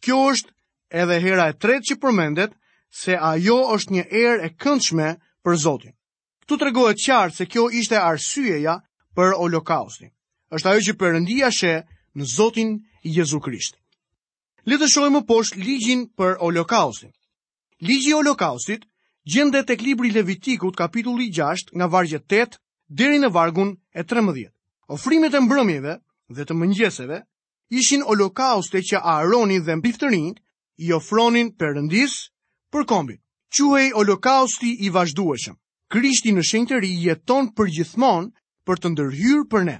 Kjo 0.00 0.18
është 0.32 0.52
edhe 1.02 1.20
hera 1.24 1.48
e 1.52 1.56
tretë 1.56 1.86
që 1.90 1.94
përmendet 2.02 2.57
se 2.90 3.14
ajo 3.20 3.56
është 3.76 3.92
një 3.94 4.04
erë 4.18 4.44
e 4.46 4.54
këndshme 4.64 5.08
për 5.44 5.56
Zotin. 5.62 5.92
Këtu 6.44 6.56
të 6.60 6.68
regohet 6.68 7.02
qartë 7.04 7.36
se 7.36 7.46
kjo 7.46 7.66
ishte 7.70 7.98
arsyeja 8.00 8.78
për 9.14 9.34
holokaustin. 9.36 10.10
është 10.56 10.68
ajo 10.68 10.80
që 10.86 10.92
përëndia 11.00 11.50
shë 11.52 11.74
në 12.16 12.24
Zotin 12.24 12.70
Jezu 13.04 13.40
Krisht. 13.44 13.76
Letë 14.64 14.88
shojë 14.88 15.10
më 15.12 15.20
poshtë 15.28 15.60
ligjin 15.60 16.08
për 16.16 16.36
holokaustin. 16.40 17.12
Ligji 17.80 18.12
holokaustit 18.12 18.84
gjende 19.32 19.62
të 19.64 19.76
klibri 19.78 20.10
Levitikut 20.10 20.76
kapitulli 20.76 21.28
6 21.30 21.76
nga 21.76 21.86
vargje 21.86 22.18
8 22.20 22.56
deri 22.88 23.18
në 23.20 23.30
vargun 23.32 23.76
e 23.94 24.02
13. 24.04 24.48
Ofrimet 24.88 25.34
e 25.34 25.40
mbrëmjeve 25.40 25.98
dhe 26.36 26.44
të 26.44 26.54
mëngjeseve 26.54 27.20
ishin 27.70 28.02
holokauste 28.08 28.78
që 28.80 28.96
Aaroni 29.04 29.58
dhe 29.60 29.76
mbiftërin 29.76 30.34
i 30.86 30.92
ofronin 30.92 31.52
përëndis 31.58 32.14
për 32.72 32.84
kombin. 32.90 33.18
Quhej 33.58 33.92
holokausti 33.98 34.70
i 34.86 34.90
vazhdueshëm. 34.94 35.54
Krishti 35.94 36.34
në 36.36 36.42
shenjë 36.44 36.80
ri 36.84 36.90
jeton 37.06 37.46
përgjithmonë 37.56 38.30
për 38.68 38.80
të 38.82 38.90
ndërhyrë 38.92 39.44
për 39.52 39.62
ne. 39.68 39.76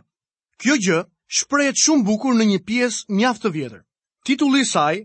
Kjo 0.62 0.76
gjë 0.86 1.00
shprehet 1.38 1.76
shumë 1.82 2.04
bukur 2.08 2.36
në 2.38 2.44
një 2.52 2.60
pjesë 2.70 3.12
mjaft 3.18 3.44
të 3.44 3.52
vjetër. 3.56 3.82
Titulli 4.26 4.62
i 4.64 4.68
saj 4.72 5.02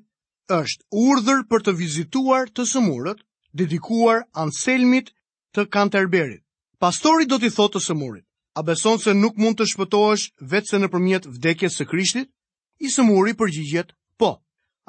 është 0.59 1.01
Urdhër 1.01 1.43
për 1.51 1.65
të 1.65 1.71
vizituar 1.81 2.47
të 2.55 2.63
sëmurët, 2.71 3.19
dedikuar 3.61 4.23
Anselmit 4.45 5.11
të 5.55 5.67
Canterburyt. 5.75 6.43
Pastori 6.83 7.27
do 7.31 7.37
t'i 7.39 7.51
thotë 7.55 7.79
të 7.79 7.81
sëmurit, 7.89 8.25
a 8.59 8.63
beson 8.69 8.99
se 9.03 9.13
nuk 9.19 9.37
mund 9.43 9.59
të 9.59 9.67
shpëtohesh 9.73 10.31
vetë 10.55 10.69
se 10.71 10.79
në 10.81 10.91
përmjet 10.95 11.27
vdekjes 11.35 11.77
së 11.81 11.87
Krishtit? 11.91 12.31
I 12.79 12.87
sëmuri 12.95 13.35
përgjigjet, 13.41 13.93
po. 14.17 14.33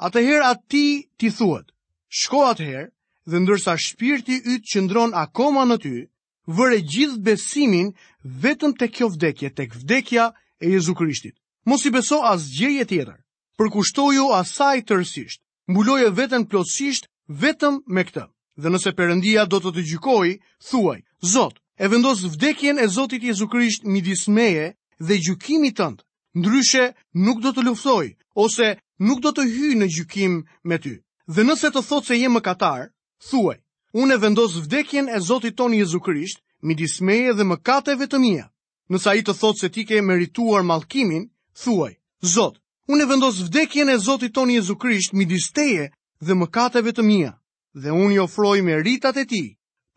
Atëherë 0.09 0.49
ati 0.49 0.87
ti 1.19 1.31
thuet, 1.37 1.71
shko 2.09 2.45
atëherë 2.51 2.89
dhe 3.29 3.37
ndërsa 3.41 3.73
shpirti 3.85 4.35
yt 4.53 4.63
qëndron 4.71 5.11
akoma 5.23 5.63
në 5.69 5.77
ty, 5.83 5.95
vëre 6.57 6.79
gjithë 6.91 7.21
besimin 7.25 7.87
vetëm 8.41 8.73
te 8.77 8.87
kjo 8.93 9.07
vdekje, 9.15 9.49
tek 9.57 9.73
vdekja 9.73 10.25
e 10.61 10.67
Jezu 10.73 10.93
Krishtit. 10.95 11.35
Mos 11.65 11.85
i 11.85 11.89
beso 11.91 12.21
as 12.21 12.45
gjëje 12.57 12.85
tjetër. 12.85 13.19
Përkushtoju 13.57 14.25
asaj 14.37 14.83
tërësisht. 14.85 15.41
Mbuloje 15.67 16.09
veten 16.13 16.45
plotësisht 16.45 17.09
vetëm 17.41 17.81
me 17.89 18.03
këtë. 18.05 18.25
Dhe 18.61 18.69
nëse 18.69 18.91
Perëndia 18.93 19.47
do 19.49 19.57
të 19.59 19.71
të 19.73 19.81
gjykojë, 19.89 20.37
thuaj: 20.69 20.99
Zot, 21.33 21.57
e 21.81 21.85
vendos 21.89 22.21
vdekjen 22.23 22.77
e 22.79 22.85
Zotit 22.87 23.23
Jezu 23.25 23.47
Krisht 23.49 23.83
midis 23.89 24.27
meje 24.27 24.75
dhe 25.01 25.17
gjykimit 25.17 25.79
tëndë, 25.81 26.03
Ndryshe 26.37 26.91
nuk 27.25 27.39
do 27.41 27.51
të 27.55 27.63
luftoj 27.65 28.05
ose 28.45 28.65
nuk 28.99 29.19
do 29.23 29.31
të 29.31 29.45
hyj 29.49 29.73
në 29.81 29.87
gjykim 29.95 30.33
me 30.67 30.77
ty. 30.83 30.99
Dhe 31.33 31.41
nëse 31.43 31.71
të 31.73 31.81
thotë 31.89 32.07
se 32.07 32.15
je 32.21 32.27
mëkatar, 32.29 32.81
thuaj, 33.29 33.57
unë 33.97 34.13
e 34.15 34.21
vendos 34.21 34.57
vdekjen 34.61 35.07
e 35.09 35.17
Zotit 35.25 35.55
ton 35.57 35.73
Jezu 35.73 35.97
Krisht, 36.05 36.41
midis 36.61 36.99
meje 37.01 37.33
dhe 37.33 37.43
mëkateve 37.49 38.05
të 38.11 38.19
mia. 38.21 38.45
Nëse 38.93 39.09
ai 39.09 39.23
të 39.25 39.33
thotë 39.39 39.59
se 39.61 39.69
ti 39.73 39.85
ke 39.89 40.01
merituar 40.05 40.61
mallkimin, 40.69 41.25
thuaj, 41.63 41.97
Zot, 42.21 42.61
unë 42.93 43.03
e 43.03 43.09
vendos 43.09 43.41
vdekjen 43.47 43.89
e 43.89 43.97
Zotit 44.05 44.35
ton 44.37 44.49
Jezu 44.53 44.77
Krisht 44.77 45.17
midis 45.17 45.49
teje 45.49 45.89
dhe 46.21 46.37
mëkateve 46.37 46.93
të 46.93 47.01
mia, 47.09 47.31
dhe 47.73 47.89
unë 48.03 48.13
i 48.13 48.19
ofroj 48.27 48.61
meritat 48.69 49.17
e 49.17 49.25
ti 49.25 49.41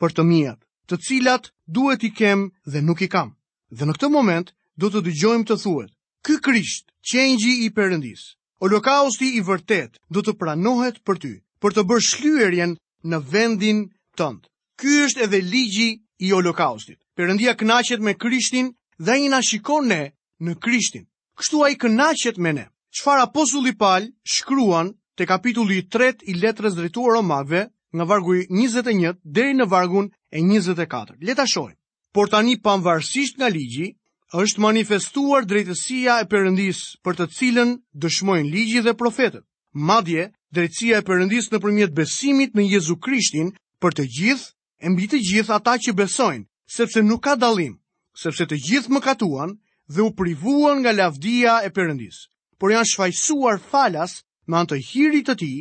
për 0.00 0.14
të 0.16 0.22
mijat, 0.32 0.60
të 0.88 0.96
cilat 1.06 1.50
duhet 1.76 2.02
i 2.08 2.12
kem 2.22 2.48
dhe 2.72 2.80
nuk 2.82 3.02
i 3.04 3.08
kam. 3.16 3.34
Dhe 3.76 3.84
në 3.84 3.98
këtë 3.98 4.12
moment 4.16 4.54
do 4.80 4.88
të 4.90 5.02
dëgjojmë 5.10 5.46
të 5.50 5.60
thuhet: 5.62 5.92
Ky 6.24 6.40
Krisht, 6.48 6.84
qenji 7.04 7.52
i 7.66 7.72
Perëndisë, 7.76 8.37
Holokausti 8.60 9.28
i 9.38 9.42
vërtet 9.46 10.00
do 10.10 10.22
të 10.26 10.32
pranohet 10.40 10.96
për 11.06 11.18
ty, 11.22 11.28
për 11.62 11.74
të 11.76 11.84
bërë 11.90 12.04
shlyerjen 12.06 12.72
në 13.12 13.20
vendin 13.34 13.84
tënd. 14.18 14.44
Ky 14.78 14.96
është 15.06 15.22
edhe 15.26 15.40
ligji 15.50 15.90
i 16.26 16.32
holokaustit. 16.34 16.98
Perëndia 17.18 17.54
kënaqet 17.60 18.02
me 18.02 18.16
Krishtin 18.18 18.72
dhe 18.98 19.14
ai 19.14 19.28
na 19.30 19.38
shikon 19.48 19.86
ne 19.92 20.00
në 20.42 20.56
Krishtin. 20.64 21.06
Kështu 21.38 21.62
ai 21.66 21.76
kënaqet 21.78 22.38
me 22.42 22.52
ne. 22.58 22.66
Çfarë 22.98 23.28
apostulli 23.28 23.76
Paul 23.78 24.10
shkruan 24.26 24.90
te 25.16 25.26
kapitulli 25.26 25.84
3 25.86 26.26
i 26.26 26.34
letrës 26.42 26.74
drejtuar 26.78 27.14
Romakëve, 27.18 27.62
nga 27.94 28.04
vargu 28.10 28.34
21 28.50 29.18
deri 29.24 29.54
në 29.54 29.68
vargun 29.70 30.10
e 30.34 30.42
24. 30.42 31.14
Le 31.22 31.34
ta 31.34 31.46
shohim. 31.46 31.76
Por 32.14 32.26
tani 32.28 32.58
pavarësisht 32.58 33.38
nga 33.38 33.48
ligji, 33.48 33.92
është 34.36 34.60
manifestuar 34.60 35.46
drejtësia 35.48 36.18
e 36.22 36.26
përëndis 36.28 36.80
për 37.06 37.16
të 37.16 37.26
cilën 37.36 37.70
dëshmojnë 38.04 38.50
ligjit 38.52 38.84
dhe 38.84 38.92
profetet. 39.00 39.44
Madje, 39.72 40.26
drejtësia 40.52 41.00
e 41.00 41.04
përëndis 41.08 41.48
në 41.52 41.60
përmjet 41.64 41.92
besimit 41.96 42.52
në 42.56 42.66
Jezu 42.74 42.96
Krishtin 43.04 43.52
për 43.80 43.94
të 43.96 44.04
gjithë, 44.18 44.52
e 44.84 44.90
mbi 44.94 45.08
të 45.10 45.18
gjithë 45.28 45.54
ata 45.56 45.74
që 45.84 45.94
besojnë, 46.00 46.44
sepse 46.76 47.02
nuk 47.08 47.24
ka 47.24 47.34
dalim, 47.40 47.78
sepse 48.22 48.46
të 48.46 48.56
gjithë 48.66 48.92
më 48.94 49.00
katuan 49.08 49.56
dhe 49.88 50.04
u 50.04 50.12
privuan 50.14 50.82
nga 50.84 50.92
lavdia 50.92 51.62
e 51.66 51.72
përëndis. 51.74 52.20
Por 52.60 52.70
janë 52.74 52.86
shfajsuar 52.92 53.58
falas 53.70 54.18
anë 54.46 54.58
antë 54.60 54.78
hirit 54.90 55.26
të 55.30 55.34
ti 55.40 55.52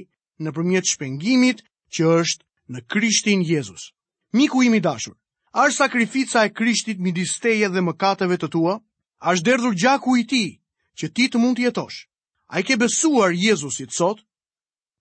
në 0.44 0.52
përmjet 0.56 0.92
shpengimit 0.92 1.64
që 1.94 2.12
është 2.22 2.44
në 2.76 2.84
Krishtin 2.92 3.42
Jezus. 3.48 3.94
Miku 4.38 4.62
imi 4.68 4.80
dashur 4.84 5.16
është 5.58 5.76
sakrifica 5.78 6.44
e 6.46 6.50
krishtit 6.54 7.00
mi 7.02 7.12
disteje 7.18 7.68
dhe 7.74 7.82
mëkateve 7.82 8.36
të 8.38 8.48
tua? 8.54 8.76
është 9.32 9.46
derdhur 9.46 9.74
gjaku 9.82 10.14
i 10.22 10.24
ti 10.32 10.44
që 11.02 11.08
ti 11.16 11.24
të 11.34 11.38
mund 11.42 11.58
të 11.58 11.64
jetosh? 11.68 11.98
A 12.54 12.60
i 12.62 12.64
ke 12.64 12.78
besuar 12.78 13.34
Jezusit 13.34 13.90
sot? 13.98 14.22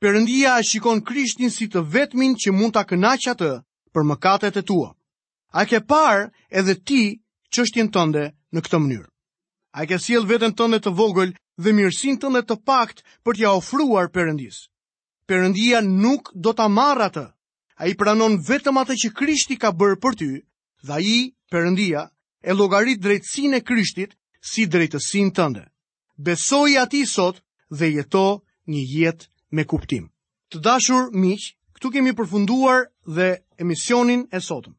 Perëndia 0.01 0.57
e 0.61 0.65
shikon 0.65 1.03
Krishtin 1.05 1.53
si 1.53 1.69
të 1.69 1.83
vetmin 1.93 2.33
që 2.41 2.53
mund 2.57 2.73
ta 2.73 2.87
kënaqë 2.89 3.31
atë 3.35 3.51
për 3.93 4.07
mëkatet 4.11 4.57
e 4.57 4.63
tua. 4.63 4.95
A 5.53 5.65
ke 5.69 5.81
parë 5.85 6.33
edhe 6.51 6.75
ti 6.89 7.03
jenë 7.53 7.93
tënde 7.93 8.25
në 8.53 8.61
këtë 8.65 8.79
mënyrë? 8.81 9.09
A 9.77 9.85
ke 9.87 9.99
sjell 10.01 10.25
veten 10.29 10.57
tënde 10.57 10.81
të 10.81 10.91
vogël 10.97 11.37
dhe 11.61 11.73
mirësinë 11.77 12.21
tënde 12.21 12.43
të 12.49 12.57
pakt 12.65 13.05
për 13.25 13.33
t'ia 13.37 13.53
ofruar 13.61 14.09
përëndis. 14.09 14.65
Perëndia 15.29 15.81
nuk 15.85 16.33
do 16.35 16.53
ta 16.57 16.69
marr 16.69 17.01
atë 17.13 17.27
a 17.77 17.87
i 17.89 17.95
pranon 17.97 18.39
vetëm 18.49 18.79
atë 18.81 18.97
që 19.05 19.11
Krishti 19.15 19.57
ka 19.61 19.71
bërë 19.73 19.99
për 20.01 20.17
ty, 20.17 20.29
dhe 20.85 20.97
a 20.97 21.01
i, 21.01 21.17
përëndia, 21.53 22.07
e 22.43 22.53
logarit 22.55 23.03
drejtsin 23.05 23.55
e 23.59 23.63
Krishtit 23.65 24.17
si 24.41 24.65
drejtësin 24.67 25.31
tënde. 25.37 25.65
Besoj 26.17 26.77
ati 26.81 27.05
sot 27.07 27.43
dhe 27.69 27.91
jeto 27.99 28.43
një 28.67 28.83
jet 28.91 29.29
me 29.53 29.65
kuptim. 29.65 30.09
Të 30.53 30.61
dashur 30.65 31.11
miq, 31.13 31.53
këtu 31.77 31.91
kemi 31.97 32.15
përfunduar 32.19 32.89
dhe 33.07 33.41
emisionin 33.61 34.25
e 34.33 34.41
sotëm. 34.43 34.73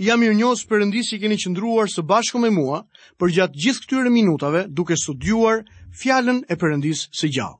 Jam 0.00 0.20
mirë 0.24 0.38
njohës 0.40 0.64
përëndi 0.64 1.02
si 1.04 1.18
keni 1.20 1.36
qëndruar 1.36 1.90
së 1.92 2.00
bashku 2.08 2.40
me 2.40 2.48
mua 2.50 2.80
për 3.20 3.32
gjatë 3.36 3.58
gjithë 3.62 3.82
këtyre 3.84 4.10
minutave 4.14 4.62
duke 4.68 4.96
studiuar 4.96 5.60
fjallën 6.00 6.40
e 6.48 6.56
përëndis 6.56 7.04
së 7.12 7.28
gjallë. 7.36 7.58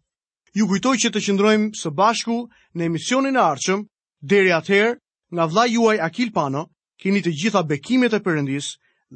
Ju 0.56 0.66
kujtoj 0.66 0.96
që 1.04 1.10
të 1.12 1.20
qëndrojmë 1.26 1.74
së 1.76 1.92
bashku 1.92 2.38
në 2.74 2.88
emisionin 2.88 3.36
e 3.36 3.42
arqëm 3.44 3.84
Deri 4.28 4.50
atëherë, 4.54 4.88
nga 5.36 5.44
vlla 5.48 5.62
juaj 5.74 5.94
Akil 6.08 6.30
Pano, 6.34 6.64
keni 7.00 7.22
të 7.26 7.32
gjitha 7.42 7.62
bekimet 7.70 8.16
e 8.18 8.22
Perëndis 8.26 8.68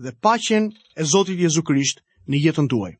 dhe 0.05 0.15
paqen 0.25 0.73
e 1.01 1.05
Zotit 1.13 1.45
Jezu 1.45 1.67
Krisht 1.71 2.03
në 2.33 2.47
jetën 2.49 2.71
tuaj. 2.77 2.93